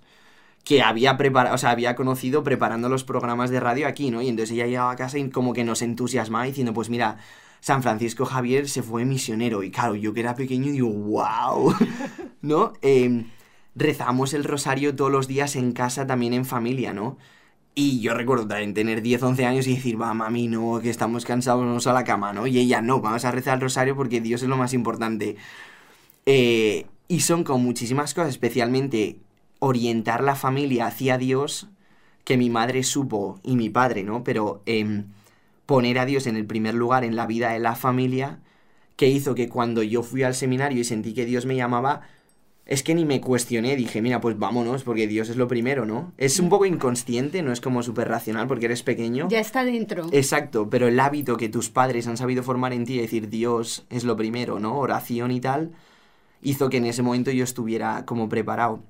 [0.63, 4.21] que había preparado, o sea, había conocido preparando los programas de radio aquí, ¿no?
[4.21, 7.17] Y entonces ella llegaba a casa y como que nos entusiasmaba diciendo, pues mira,
[7.59, 9.63] San Francisco Javier se fue misionero.
[9.63, 11.73] Y claro, yo que era pequeño digo, wow,
[12.41, 12.71] ¿no?
[12.81, 13.25] Eh,
[13.75, 17.17] rezamos el rosario todos los días en casa, también en familia, ¿no?
[17.75, 21.23] Y yo recuerdo también tener 10, 11 años y decir, va, mami, no, que estamos
[21.25, 22.47] cansados, vamos a la cama, ¿no?
[22.47, 25.37] Y ella, no, vamos a rezar el rosario porque Dios es lo más importante.
[26.25, 29.19] Eh, y son con muchísimas cosas, especialmente
[29.59, 31.69] orientar la familia hacia Dios,
[32.23, 34.23] que mi madre supo y mi padre, ¿no?
[34.23, 35.05] Pero em,
[35.65, 38.39] poner a Dios en el primer lugar en la vida de la familia,
[38.95, 42.01] que hizo que cuando yo fui al seminario y sentí que Dios me llamaba,
[42.69, 46.13] es que ni me cuestioné, dije, mira, pues vámonos, porque Dios es lo primero, ¿no?
[46.19, 49.27] Es un poco inconsciente, no es como súper racional porque eres pequeño.
[49.27, 50.07] Ya está dentro.
[50.11, 53.87] Exacto, pero el hábito que tus padres han sabido formar en ti, de decir Dios
[53.89, 54.77] es lo primero, ¿no?
[54.77, 55.71] Oración y tal,
[56.43, 58.83] hizo que en ese momento yo estuviera como preparado.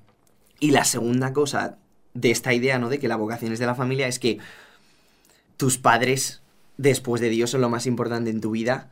[0.58, 1.78] Y la segunda cosa
[2.12, 2.90] de esta idea, ¿no?
[2.90, 4.40] De que la vocación es de la familia, es que
[5.56, 6.42] tus padres,
[6.76, 8.90] después de Dios, son lo más importante en tu vida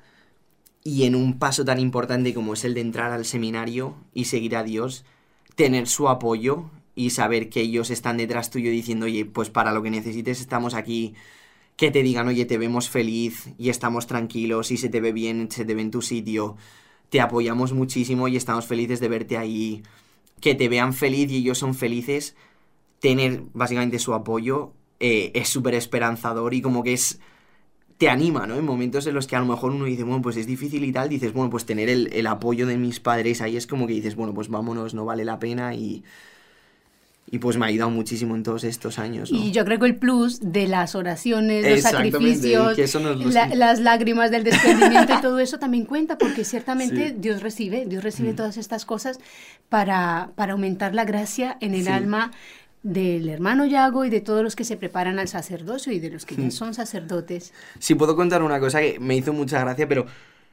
[0.88, 4.56] y en un paso tan importante como es el de entrar al seminario y seguir
[4.56, 5.04] a Dios,
[5.54, 9.82] tener su apoyo y saber que ellos están detrás tuyo diciendo, oye, pues para lo
[9.82, 11.14] que necesites estamos aquí,
[11.76, 15.50] que te digan, oye, te vemos feliz y estamos tranquilos y se te ve bien,
[15.50, 16.56] se te ve en tu sitio,
[17.10, 19.82] te apoyamos muchísimo y estamos felices de verte ahí,
[20.40, 22.34] que te vean feliz y ellos son felices,
[22.98, 27.20] tener básicamente su apoyo eh, es súper esperanzador y como que es
[27.98, 28.54] te anima, ¿no?
[28.54, 30.92] En momentos en los que a lo mejor uno dice, bueno, pues es difícil y
[30.92, 34.14] tal, dices, bueno, pues tener el, apoyo de mis padres ahí es como que dices,
[34.14, 36.04] bueno, pues vámonos, no vale la pena y,
[37.28, 39.32] y pues me ha ayudado muchísimo en todos estos años.
[39.32, 39.38] ¿no?
[39.38, 42.78] Y yo creo que el plus de las oraciones, los sacrificios,
[43.34, 48.32] las lágrimas del desprendimiento y todo eso también cuenta, porque ciertamente Dios recibe, Dios recibe
[48.32, 48.36] mm.
[48.36, 49.18] todas estas cosas
[49.68, 52.30] para, para aumentar la gracia en el alma
[52.82, 56.26] del hermano Yago y de todos los que se preparan al sacerdocio y de los
[56.26, 56.50] que ya hmm.
[56.50, 57.52] son sacerdotes.
[57.78, 60.06] Sí, puedo contar una cosa que me hizo mucha gracia, pero, o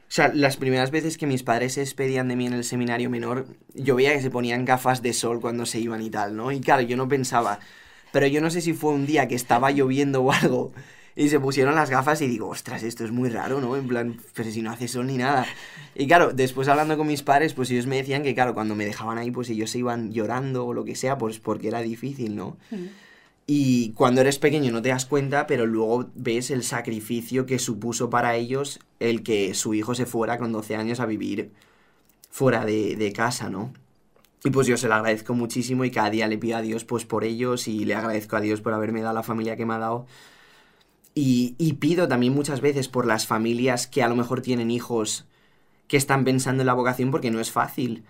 [0.08, 3.48] sea, las primeras veces que mis padres se despedían de mí en el seminario menor,
[3.74, 6.52] yo veía que se ponían gafas de sol cuando se iban y tal, ¿no?
[6.52, 7.60] Y claro, yo no pensaba,
[8.12, 10.74] pero yo no sé si fue un día que estaba lloviendo o algo,
[11.16, 13.78] y se pusieron las gafas y digo, ostras, esto es muy raro, ¿no?
[13.78, 15.46] En plan, pero si no hace sol ni nada.
[15.96, 18.86] Y claro, después hablando con mis padres, pues ellos me decían que, claro, cuando me
[18.86, 22.36] dejaban ahí, pues ellos se iban llorando o lo que sea, pues porque era difícil,
[22.36, 22.58] ¿no?
[22.70, 22.86] Mm.
[23.48, 28.10] Y cuando eres pequeño no te das cuenta, pero luego ves el sacrificio que supuso
[28.10, 31.52] para ellos el que su hijo se fuera con 12 años a vivir
[32.30, 33.72] fuera de, de casa, ¿no?
[34.44, 37.06] Y pues yo se lo agradezco muchísimo y cada día le pido a Dios pues
[37.06, 39.80] por ellos y le agradezco a Dios por haberme dado la familia que me ha
[39.80, 40.08] dado
[41.18, 45.26] y, pido también muchas veces por las familias que a lo mejor tienen hijos
[45.88, 48.04] que están pensando en la vocación porque no es fácil.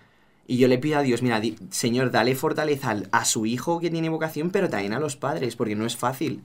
[0.48, 1.40] Y yo le pido a Dios, mira,
[1.70, 5.76] Señor, dale fortaleza a su hijo que tiene vocación, pero también a los padres, porque
[5.76, 6.42] no es fácil.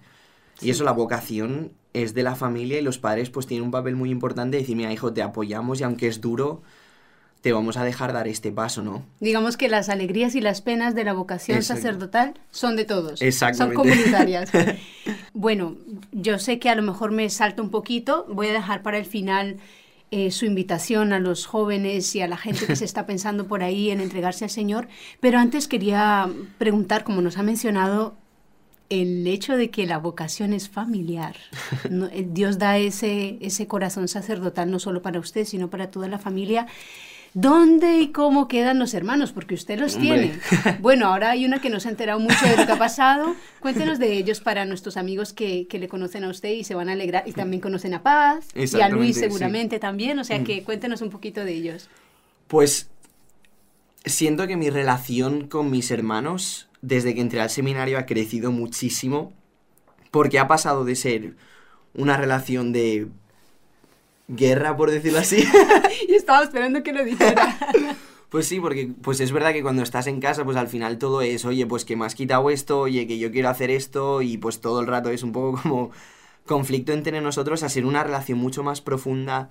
[0.62, 3.96] Y eso, la vocación es de la familia y los padres pues tienen un papel
[3.96, 6.62] muy importante de decir, mira, hijo, te apoyamos y aunque es duro,
[7.42, 9.04] te vamos a dejar dar este paso, ¿no?
[9.20, 13.22] Digamos que las alegrías y las penas de la vocación sacerdotal son de todos.
[13.22, 13.76] Exactamente.
[13.76, 14.52] Son comunitarias.
[15.34, 15.76] bueno,
[16.12, 19.06] yo sé que a lo mejor me salto un poquito, voy a dejar para el
[19.06, 19.58] final
[20.12, 23.64] eh, su invitación a los jóvenes y a la gente que se está pensando por
[23.64, 24.88] ahí en entregarse al Señor,
[25.20, 28.18] pero antes quería preguntar, como nos ha mencionado,
[28.90, 31.38] el hecho de que la vocación es familiar.
[32.14, 36.20] Eh, Dios da ese, ese corazón sacerdotal no solo para usted, sino para toda la
[36.20, 36.68] familia.
[37.34, 39.32] ¿Dónde y cómo quedan los hermanos?
[39.32, 40.34] Porque usted los tiene.
[40.82, 43.36] Bueno, ahora hay una que nos ha enterado mucho de lo que ha pasado.
[43.62, 46.94] Cuéntenos de ellos para nuestros amigos que, le conocen a usted y se van a
[46.94, 47.24] alegrar.
[47.26, 50.20] Y también conocen a Paz y a Luis seguramente también.
[50.20, 50.44] O sea mm.
[50.44, 51.90] que cuéntenos un poquito de ellos.
[52.48, 52.90] Pues
[54.06, 59.32] siento que mi relación con mis hermanos desde que entré al seminario ha crecido muchísimo.
[60.10, 61.36] Porque ha pasado de ser
[61.94, 63.08] una relación de
[64.32, 65.44] guerra, por decirlo así.
[66.08, 67.58] y estaba esperando que lo dijera.
[68.32, 71.22] Pues sí, porque pues es verdad que cuando estás en casa, pues al final todo
[71.22, 74.38] es, oye, pues que me has quitado esto, oye, que yo quiero hacer esto, y
[74.38, 75.92] pues todo el rato es un poco como
[76.46, 79.50] conflicto entre nosotros a ser una relación mucho más profunda.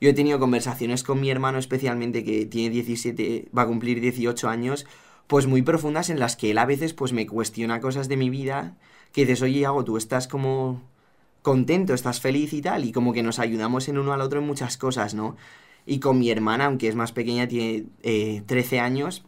[0.00, 4.48] Yo he tenido conversaciones con mi hermano especialmente que tiene 17, va a cumplir 18
[4.48, 4.86] años,
[5.26, 8.30] pues muy profundas en las que él a veces pues me cuestiona cosas de mi
[8.30, 8.78] vida,
[9.12, 10.80] que dices, oye, hago, tú estás como
[11.46, 14.46] contento, estás feliz y tal, y como que nos ayudamos en uno al otro en
[14.48, 15.36] muchas cosas, ¿no?
[15.86, 19.24] Y con mi hermana, aunque es más pequeña, tiene 13 eh, años,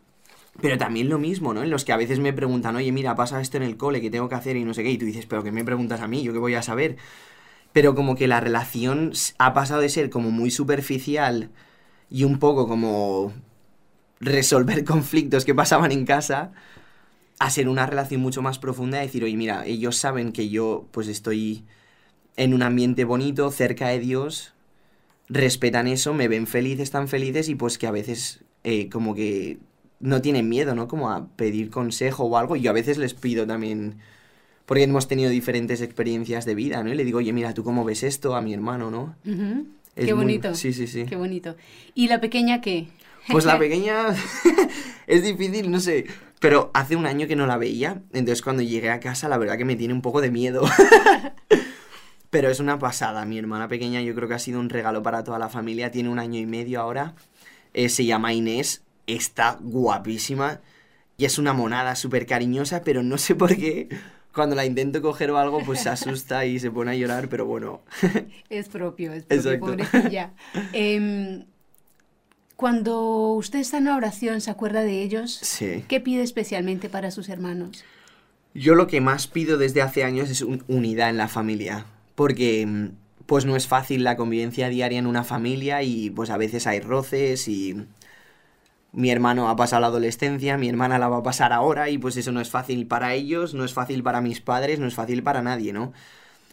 [0.60, 1.62] pero también lo mismo, ¿no?
[1.62, 4.10] En los que a veces me preguntan, oye, mira, pasa esto en el cole, ¿qué
[4.10, 4.56] tengo que hacer?
[4.56, 6.24] Y no sé qué, y tú dices, pero ¿qué me preguntas a mí?
[6.24, 6.96] ¿Yo qué voy a saber?
[7.72, 11.50] Pero como que la relación ha pasado de ser como muy superficial
[12.10, 13.32] y un poco como
[14.18, 16.50] resolver conflictos que pasaban en casa
[17.38, 20.88] a ser una relación mucho más profunda, de decir, oye, mira, ellos saben que yo
[20.90, 21.64] pues estoy
[22.38, 24.54] en un ambiente bonito, cerca de Dios,
[25.28, 29.58] respetan eso, me ven feliz, están felices y pues que a veces eh, como que
[30.00, 30.86] no tienen miedo, ¿no?
[30.86, 32.54] Como a pedir consejo o algo.
[32.54, 33.96] Y yo a veces les pido también,
[34.66, 36.92] porque hemos tenido diferentes experiencias de vida, ¿no?
[36.92, 39.16] Y le digo, oye, mira, ¿tú cómo ves esto a mi hermano, no?
[39.96, 40.54] Qué bonito.
[40.54, 41.06] Sí, sí, sí.
[41.06, 41.56] Qué bonito.
[41.96, 42.86] ¿Y la pequeña qué?
[43.28, 44.14] Pues la pequeña
[45.08, 46.06] es difícil, no sé.
[46.38, 49.58] Pero hace un año que no la veía, entonces cuando llegué a casa la verdad
[49.58, 50.62] que me tiene un poco de miedo.
[52.30, 53.24] Pero es una pasada.
[53.24, 55.90] Mi hermana pequeña yo creo que ha sido un regalo para toda la familia.
[55.90, 57.14] Tiene un año y medio ahora.
[57.74, 60.60] Eh, se llama Inés está guapísima
[61.16, 63.88] y es una monada súper cariñosa, pero no sé por qué
[64.32, 67.44] cuando la intento coger o algo, pues se asusta y se pone a llorar, pero
[67.44, 67.80] bueno.
[68.50, 70.32] Es propio, es propio, pobrecilla.
[70.72, 71.44] Em,
[72.54, 75.40] cuando usted está en la oración, ¿se acuerda de ellos?
[75.42, 75.84] Sí.
[75.88, 77.84] ¿Qué pide especialmente para sus hermanos?
[78.54, 81.86] Yo lo que más pido desde hace años es unidad en la familia,
[82.18, 82.88] porque mm,
[83.26, 86.80] pues no es fácil la convivencia diaria en una familia y pues a veces hay
[86.80, 87.86] roces y
[88.90, 92.16] mi hermano ha pasado la adolescencia, mi hermana la va a pasar ahora y pues
[92.16, 95.22] eso no es fácil para ellos, no es fácil para mis padres, no es fácil
[95.22, 95.92] para nadie, ¿no?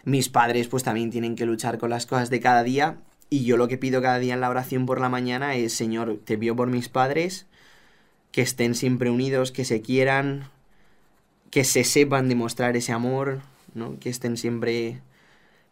[0.04, 2.98] Mis padres pues también tienen que luchar con las cosas de cada día
[3.32, 6.20] y yo lo que pido cada día en la oración por la mañana es, Señor,
[6.26, 7.48] te pido por mis padres,
[8.32, 10.48] que estén siempre unidos, que se quieran,
[11.50, 13.40] que se sepan demostrar ese amor,
[13.74, 13.98] ¿no?
[14.00, 15.02] Que estén siempre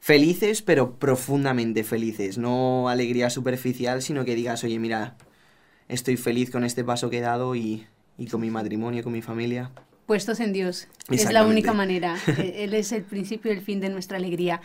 [0.04, 5.16] felices, pero profundamente felices, no alegría superficial, sino que digas, oye, mira,
[5.88, 7.88] estoy feliz con este paso que he dado y,
[8.30, 9.72] con mi matrimonio, con mi familia.
[10.06, 10.89] Puestos en Dios.
[11.10, 12.18] Es la única manera.
[12.38, 14.60] E-, él es el principio y el fin de nuestra alegría.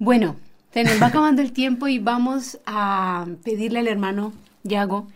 [0.00, 0.34] Bueno,
[0.74, 4.32] se nos va acabando el tiempo y vamos a pedirle al hermano
[4.64, 5.06] Yago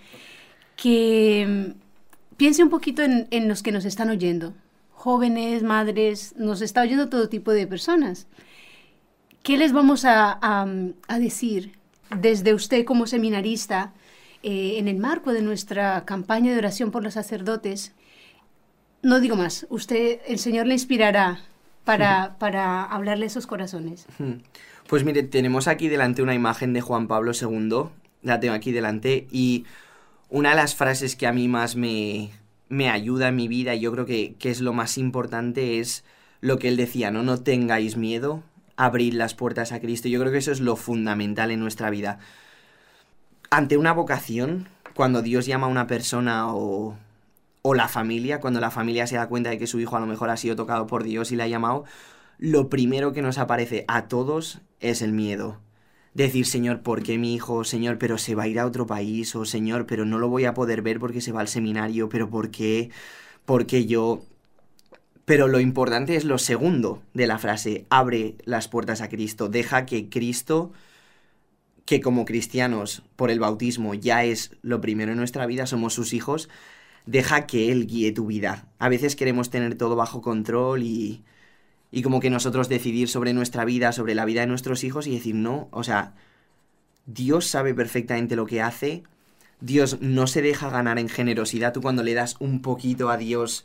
[0.77, 4.55] que mm, piense un poquito en, los que nos están oyendo.
[4.93, 8.29] Jóvenes, madres, nos está oyendo todo tipo de personas.
[9.47, 11.79] ¿Qué les vamos a, a decir
[12.11, 13.93] desde usted como seminarista?
[14.43, 17.93] Eh, en el marco de nuestra campaña de oración por los sacerdotes,
[19.03, 21.43] no digo más, usted, el Señor le inspirará
[21.85, 24.07] para, para hablarle a esos corazones.
[24.89, 27.91] Pues mire, tenemos aquí delante una imagen de Juan Pablo II,
[28.23, 29.65] la tengo aquí delante, y
[30.29, 32.33] una de las frases que a mí más me,
[32.69, 36.03] me ayuda en mi vida, y yo creo que, que es lo más importante, es
[36.41, 37.23] lo que él decía, ¿no?
[37.23, 38.43] No tengáis miedo,
[38.77, 40.09] abrir las puertas a Cristo.
[40.09, 42.19] Yo creo que eso es lo fundamental en nuestra vida
[43.51, 46.97] ante una vocación, cuando Dios llama a una persona o,
[47.63, 50.07] o la familia, cuando la familia se da cuenta de que su hijo a lo
[50.07, 51.85] mejor ha sido tocado por Dios y le ha llamado,
[52.39, 55.61] lo primero que nos aparece a todos es el miedo.
[56.15, 57.65] Decir, Señor, ¿por qué mi hijo?
[57.65, 60.47] Señor, pero se va a ir a otro país, o Señor, pero no lo voy
[60.47, 62.91] a poder ver porque se va al seminario, pero ¿por qué?
[63.45, 64.23] Porque yo...
[65.27, 69.85] Pero lo importante es lo segundo de la frase, abre las puertas a Cristo, deja
[69.85, 70.73] que Cristo
[71.85, 76.13] que como cristianos, por el bautismo, ya es lo primero en nuestra vida, somos sus
[76.13, 76.49] hijos,
[77.07, 78.67] deja que Él guíe tu vida.
[78.79, 81.23] A veces queremos tener todo bajo control y,
[81.93, 85.13] y como que nosotros decidir sobre nuestra vida, sobre la vida de nuestros hijos y
[85.13, 86.15] decir, no, o sea,
[87.07, 89.05] Dios sabe perfectamente lo que hace,
[89.61, 93.65] Dios no se deja ganar en generosidad, tú cuando le das un poquito a Dios,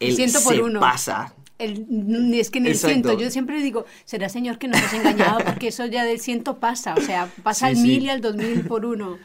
[0.00, 0.30] Él se
[0.78, 4.94] pasa el, es que en el ciento, yo siempre digo, será Señor que nos has
[4.94, 8.36] engañado, porque eso ya del ciento pasa, o sea, pasa al mil y al dos
[8.36, 9.18] mil por uno.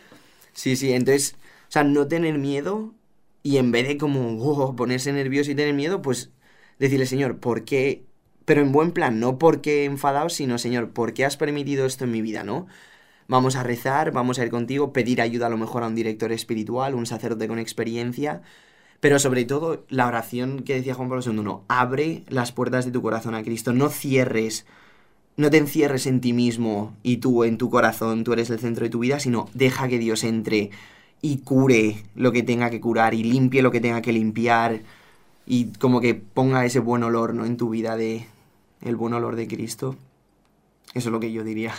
[0.54, 1.36] Sí, sí, entonces,
[1.70, 2.94] o sea, no tener miedo
[3.44, 6.32] y en vez de como oh, ponerse nervioso y tener miedo, pues
[6.80, 8.04] decirle, Señor, ¿por qué?
[8.46, 12.12] Pero en buen plan, no porque enfadado, sino, Señor, ¿por qué has permitido esto en
[12.12, 12.68] mi vida, no?
[13.28, 16.32] Vamos a rezar, vamos a ir contigo, pedir ayuda a lo mejor a un director
[16.32, 18.42] espiritual, un sacerdote con experiencia,
[19.04, 23.02] pero sobre todo, la oración que decía Juan Pablo II, abre las puertas de tu
[23.02, 24.66] corazón a Cristo, no cierres,
[25.36, 28.86] no te encierres en ti mismo y tú en tu corazón, tú eres el centro
[28.86, 30.72] de tu vida, sino deja que Dios entre
[31.22, 34.80] y cure lo que tenga que curar y limpie lo que tenga que limpiar
[35.46, 37.44] y como que ponga ese buen olor, ¿no?
[37.44, 38.26] En tu vida de
[38.80, 39.98] el buen olor de Cristo.
[40.94, 41.74] Eso es lo que yo diría.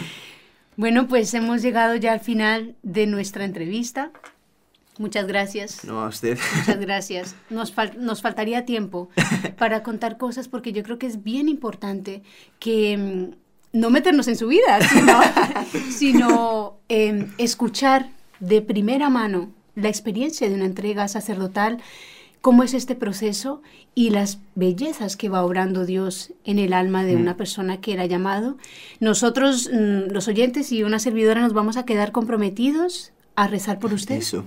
[0.76, 4.12] bueno, pues hemos llegado ya al final de nuestra entrevista.
[4.98, 5.84] Muchas gracias.
[5.84, 6.38] No, a usted.
[6.56, 7.34] Muchas gracias.
[7.50, 9.08] Nos, nos faltaría tiempo
[9.58, 12.22] para contar cosas porque yo creo que es bien importante
[12.60, 14.78] que mm, no meternos en su vida,
[15.90, 21.78] sino, em, escuchar de primera mano la experiencia de una entrega sacerdotal,
[22.40, 23.62] cómo es este proceso
[23.96, 27.36] y las bellezas que va obrando Dios en el alma de una mm.
[27.36, 28.58] persona que era llamado.
[29.00, 33.92] Nosotros, mm, los oyentes y una servidora, nos vamos a quedar comprometidos a rezar por
[33.92, 34.16] usted.
[34.16, 34.44] Eso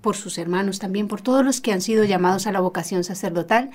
[0.00, 3.70] por sus hermanos también, por todos los que han sido llamados a la vocación sacerdotal.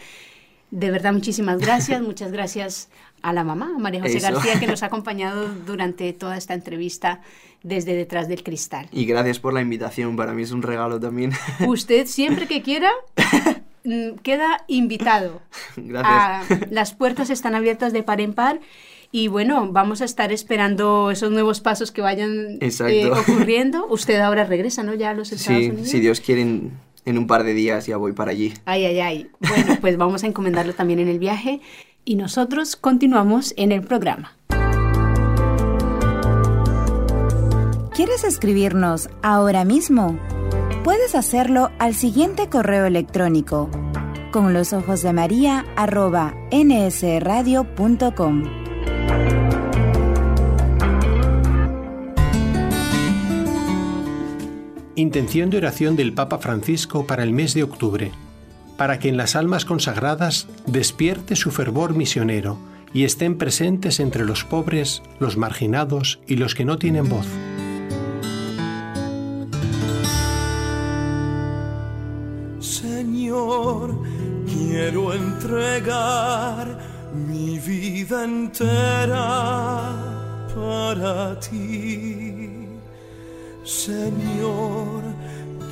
[0.72, 2.02] De verdad, muchísimas gracias.
[2.12, 2.90] Muchas gracias
[3.22, 7.22] a la mamá, María José García, que nos ha acompañado durante toda esta entrevista
[7.62, 8.88] desde detrás del cristal.
[8.92, 11.32] Y gracias por la invitación, para mí es un regalo también.
[11.68, 12.90] Usted siempre que quiera
[13.84, 15.42] mm, queda invitado.
[15.76, 16.72] Gracias.
[16.72, 18.60] las puertas están abiertas de par en par
[19.12, 23.86] y bueno, vamos a estar esperando esos nuevos pasos que vayan eh, ocurriendo.
[23.90, 24.94] Usted ahora regresa, ¿no?
[24.94, 26.72] Ya a los Estados sí, Si Dios quiere, en,
[27.06, 28.54] un par de días ya voy para allí.
[28.66, 29.30] Ay, ay, ay.
[29.40, 31.60] Bueno, pues vamos a encomendarlo también en el viaje
[32.06, 34.38] y nosotros continuamos en el programa.
[37.94, 40.18] ¿Quieres escribirnos ahora mismo?
[40.84, 43.70] Puedes hacerlo al siguiente correo electrónico
[44.32, 47.22] con los ojos de María arroba nsradio.com.
[54.96, 58.12] Intención de oración del Papa Francisco para el mes de octubre,
[58.78, 62.58] para que en las almas consagradas despierte su fervor misionero
[62.94, 67.26] y estén presentes entre los pobres, los marginados y los que no tienen voz.
[72.60, 73.98] Señor,
[74.46, 76.80] quiero entregar
[77.16, 79.96] mi vida entera
[80.54, 82.51] para ti.
[83.64, 85.04] Señor,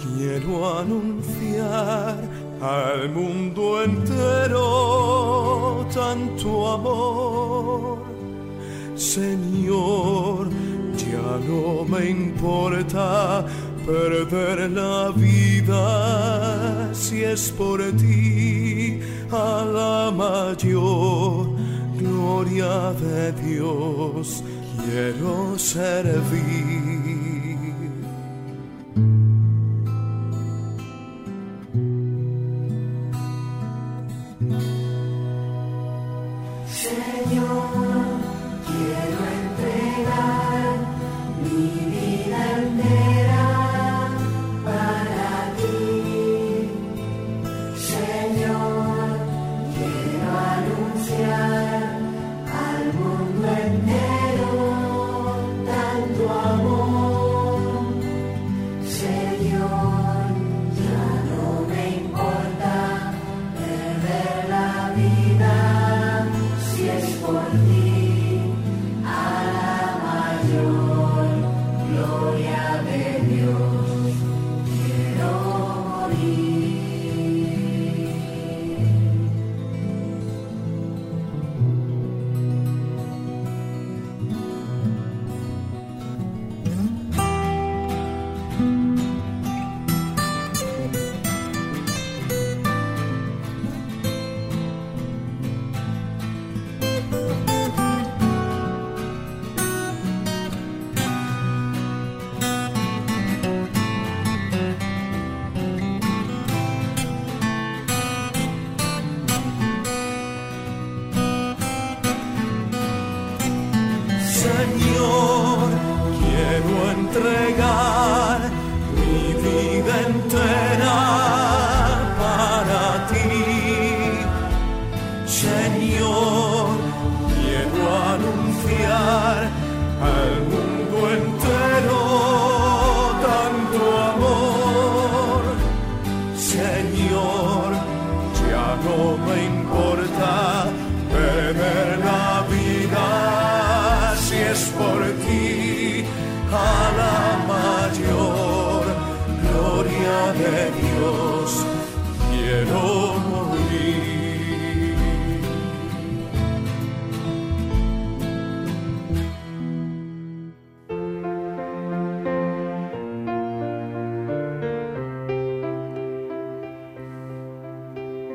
[0.04, 2.18] quiero anunciar
[2.62, 8.00] al mundo entero tanto amor.
[8.96, 10.50] Señor,
[10.98, 13.46] ya no me importa
[13.86, 19.00] perder la vida si es por ti
[19.32, 21.50] a la mayor
[21.98, 24.44] gloria de Dios
[24.86, 27.18] quiero servir.
[36.72, 37.89] Señor.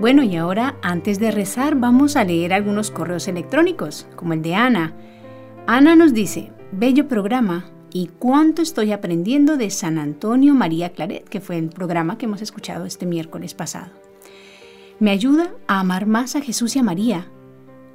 [0.05, 4.55] Bueno, y ahora, antes de rezar, vamos a leer algunos correos electrónicos, como el de
[4.55, 4.93] Ana.
[5.67, 11.41] Ana nos dice, bello programa, y cuánto estoy aprendiendo de San Antonio María Claret, que
[11.41, 13.93] fue el programa que hemos escuchado este miércoles pasado.
[15.01, 17.29] Me ayuda a amar más a Jesús y a María.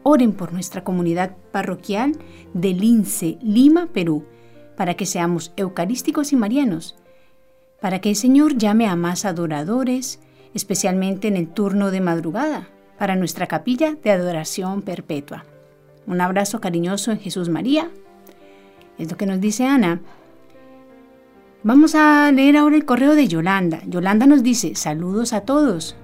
[0.02, 2.14] Oren por nuestra comunidad parroquial
[2.56, 4.26] de Lince, Lima, Perú,
[4.76, 6.98] para que seamos eucarísticos y marianos,
[7.80, 10.20] para que el Señor llame a más adoradores,
[10.54, 15.46] especialmente en el turno de madrugada, para nuestra capilla de adoración perpetua.
[16.08, 17.90] Un abrazo cariñoso en Jesús María.
[18.98, 20.02] Es lo que nos dice Ana.
[21.64, 23.82] Vamos a leer ahora el correo de Yolanda.
[23.86, 25.96] Yolanda nos dice, saludos a todos.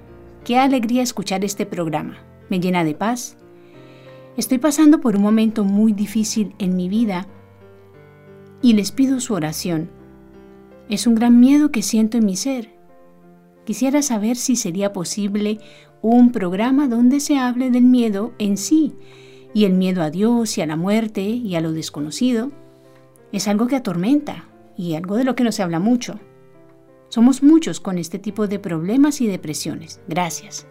[0.44, 2.18] Qué alegría escuchar este programa.
[2.48, 3.36] Me llena de paz.
[4.36, 7.26] Estoy pasando por un momento muy difícil en mi vida
[8.62, 9.90] y les pido su oración.
[10.88, 12.75] Es un gran miedo que siento en mi ser
[13.66, 15.58] Quisiera saber si sería posible
[16.00, 18.94] un programa donde se hable del miedo en sí,
[19.52, 22.52] y el miedo a Dios y a la muerte y a lo desconocido.
[23.32, 26.20] Es algo que atormenta y algo de lo que no se habla mucho.
[27.08, 30.00] Somos muchos con este tipo de problemas y depresiones.
[30.06, 30.66] Gracias.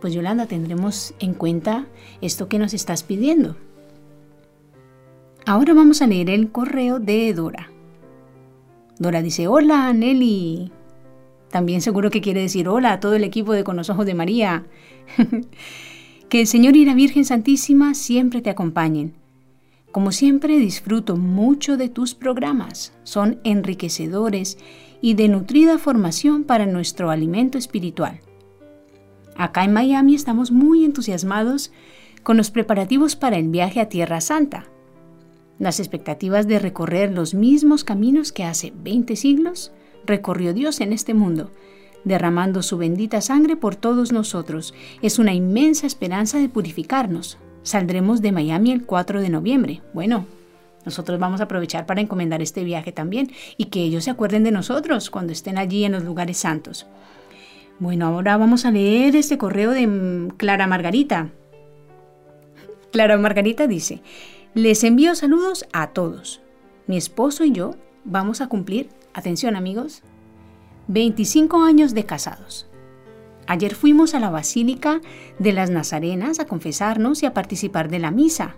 [0.00, 1.88] Pues Yolanda, tendremos en cuenta
[2.22, 3.56] esto que nos estás pidiendo.
[5.44, 7.70] Ahora vamos a leer el correo de Dora.
[8.98, 10.72] Dora dice, hola Nelly,
[11.54, 14.14] También seguro que quiere decir hola a todo el equipo de Con los Ojos de
[14.14, 14.66] María.
[16.28, 19.14] que el Señor y la Virgen Santísima siempre te acompañen.
[19.92, 22.92] Como siempre, disfruto mucho de tus programas.
[23.04, 24.58] Son enriquecedores
[25.00, 28.18] y de nutrida formación para nuestro alimento espiritual.
[29.36, 31.70] Acá en Miami estamos muy entusiasmados
[32.24, 34.64] con los preparativos para el viaje a Tierra Santa.
[35.60, 39.70] Las expectativas de recorrer los mismos caminos que hace 20 siglos
[40.06, 41.50] recorrió Dios en este mundo,
[42.04, 44.74] derramando su bendita sangre por todos nosotros.
[45.02, 47.38] Es una inmensa esperanza de purificarnos.
[47.62, 49.80] Saldremos de Miami el 4 de noviembre.
[49.94, 50.26] Bueno,
[50.84, 54.50] nosotros vamos a aprovechar para encomendar este viaje también y que ellos se acuerden de
[54.50, 56.86] nosotros cuando estén allí en los lugares santos.
[57.78, 61.30] Bueno, ahora vamos a leer este correo de Clara Margarita.
[62.92, 64.02] Clara Margarita dice,
[64.54, 66.40] les envío saludos a todos.
[66.86, 67.74] Mi esposo y yo
[68.04, 70.02] vamos a cumplir Atención amigos,
[70.88, 72.68] 25 años de casados.
[73.46, 75.00] Ayer fuimos a la Basílica
[75.38, 78.56] de las Nazarenas a confesarnos y a participar de la misa.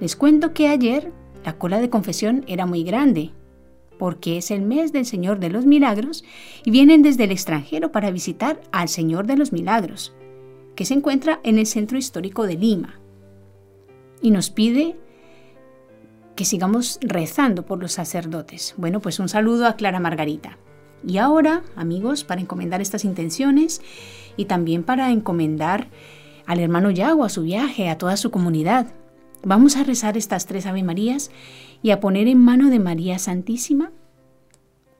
[0.00, 1.12] Les cuento que ayer
[1.44, 3.32] la cola de confesión era muy grande,
[3.98, 6.24] porque es el mes del Señor de los Milagros
[6.64, 10.14] y vienen desde el extranjero para visitar al Señor de los Milagros,
[10.76, 13.00] que se encuentra en el centro histórico de Lima.
[14.22, 14.96] Y nos pide
[16.34, 18.74] que sigamos rezando por los sacerdotes.
[18.76, 20.58] Bueno, pues un saludo a Clara Margarita.
[21.06, 23.82] Y ahora, amigos, para encomendar estas intenciones
[24.36, 25.88] y también para encomendar
[26.46, 28.86] al hermano Yago a su viaje, a toda su comunidad,
[29.42, 31.30] vamos a rezar estas tres Ave Marías
[31.82, 33.90] y a poner en mano de María Santísima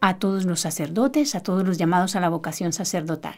[0.01, 3.37] a todos los sacerdotes, a todos los llamados a la vocación sacerdotal.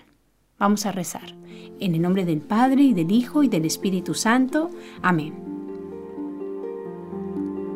[0.59, 1.35] Vamos a rezar.
[1.81, 4.71] En el nombre del Padre y del Hijo y del Espíritu Santo.
[5.03, 5.54] Amén.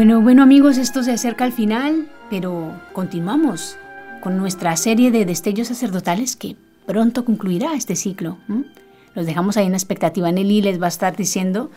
[0.00, 3.76] Bueno, bueno amigos, esto se acerca al final, pero continuamos
[4.22, 8.38] con nuestra serie de destellos sacerdotales que pronto concluirá este ciclo.
[9.14, 10.32] Los dejamos ahí en expectativa.
[10.32, 11.70] Nelly les va a estar diciendo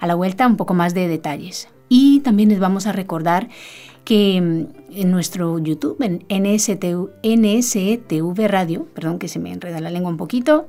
[0.00, 1.68] a la vuelta un poco más de detalles.
[1.88, 3.48] Y también les vamos a recordar
[4.04, 9.90] que mm, en nuestro YouTube, en NSTV, NSTV Radio, perdón que se me enreda la
[9.90, 10.68] lengua un poquito,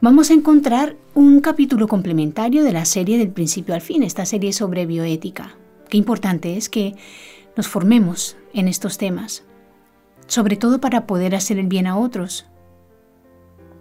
[0.00, 4.52] vamos a encontrar un capítulo complementario de la serie del principio al fin, esta serie
[4.52, 5.54] sobre bioética.
[5.90, 6.94] Qué importante es que
[7.56, 9.42] nos formemos en estos temas,
[10.26, 12.46] sobre todo para poder hacer el bien a otros,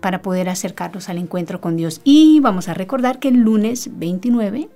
[0.02, 2.02] para poder acercarlos al encuentro con Dios.
[2.04, 4.70] Y vamos a recordar que el lunes 29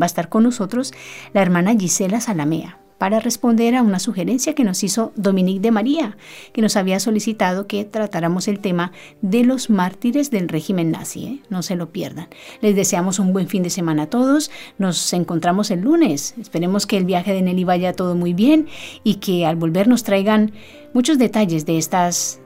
[0.00, 0.92] va a estar con nosotros
[1.34, 6.18] la hermana Gisela Salamea para responder a una sugerencia que nos hizo Dominique de María,
[6.52, 8.92] que nos había solicitado que tratáramos el tema
[9.22, 11.24] de los mártires del régimen nazi.
[11.24, 11.42] ¿eh?
[11.48, 12.28] No se lo pierdan.
[12.60, 14.50] Les deseamos un buen fin de semana a todos.
[14.76, 16.34] Nos encontramos el lunes.
[16.38, 18.66] Esperemos que el viaje de Nelly vaya todo muy bien
[19.02, 20.52] y que al volver nos traigan
[20.92, 22.38] muchos detalles de estas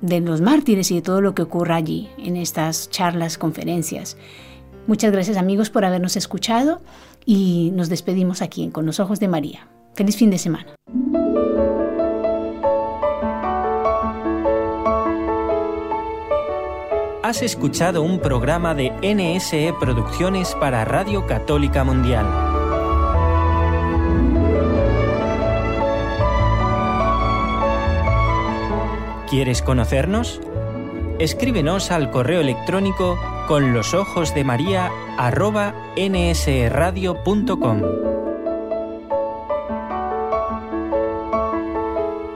[0.00, 4.16] de los mártires y de todo lo que ocurra allí en estas charlas, conferencias.
[4.86, 6.80] Muchas gracias amigos por habernos escuchado
[7.26, 9.68] y nos despedimos aquí Con los Ojos de María.
[9.94, 10.74] Feliz fin de semana.
[17.22, 22.26] Has escuchado un programa de NSE Producciones para Radio Católica Mundial.
[29.28, 30.40] ¿Quieres conocernos?
[31.18, 37.82] Escríbenos al correo electrónico con los ojos de María arroba nsradio.com.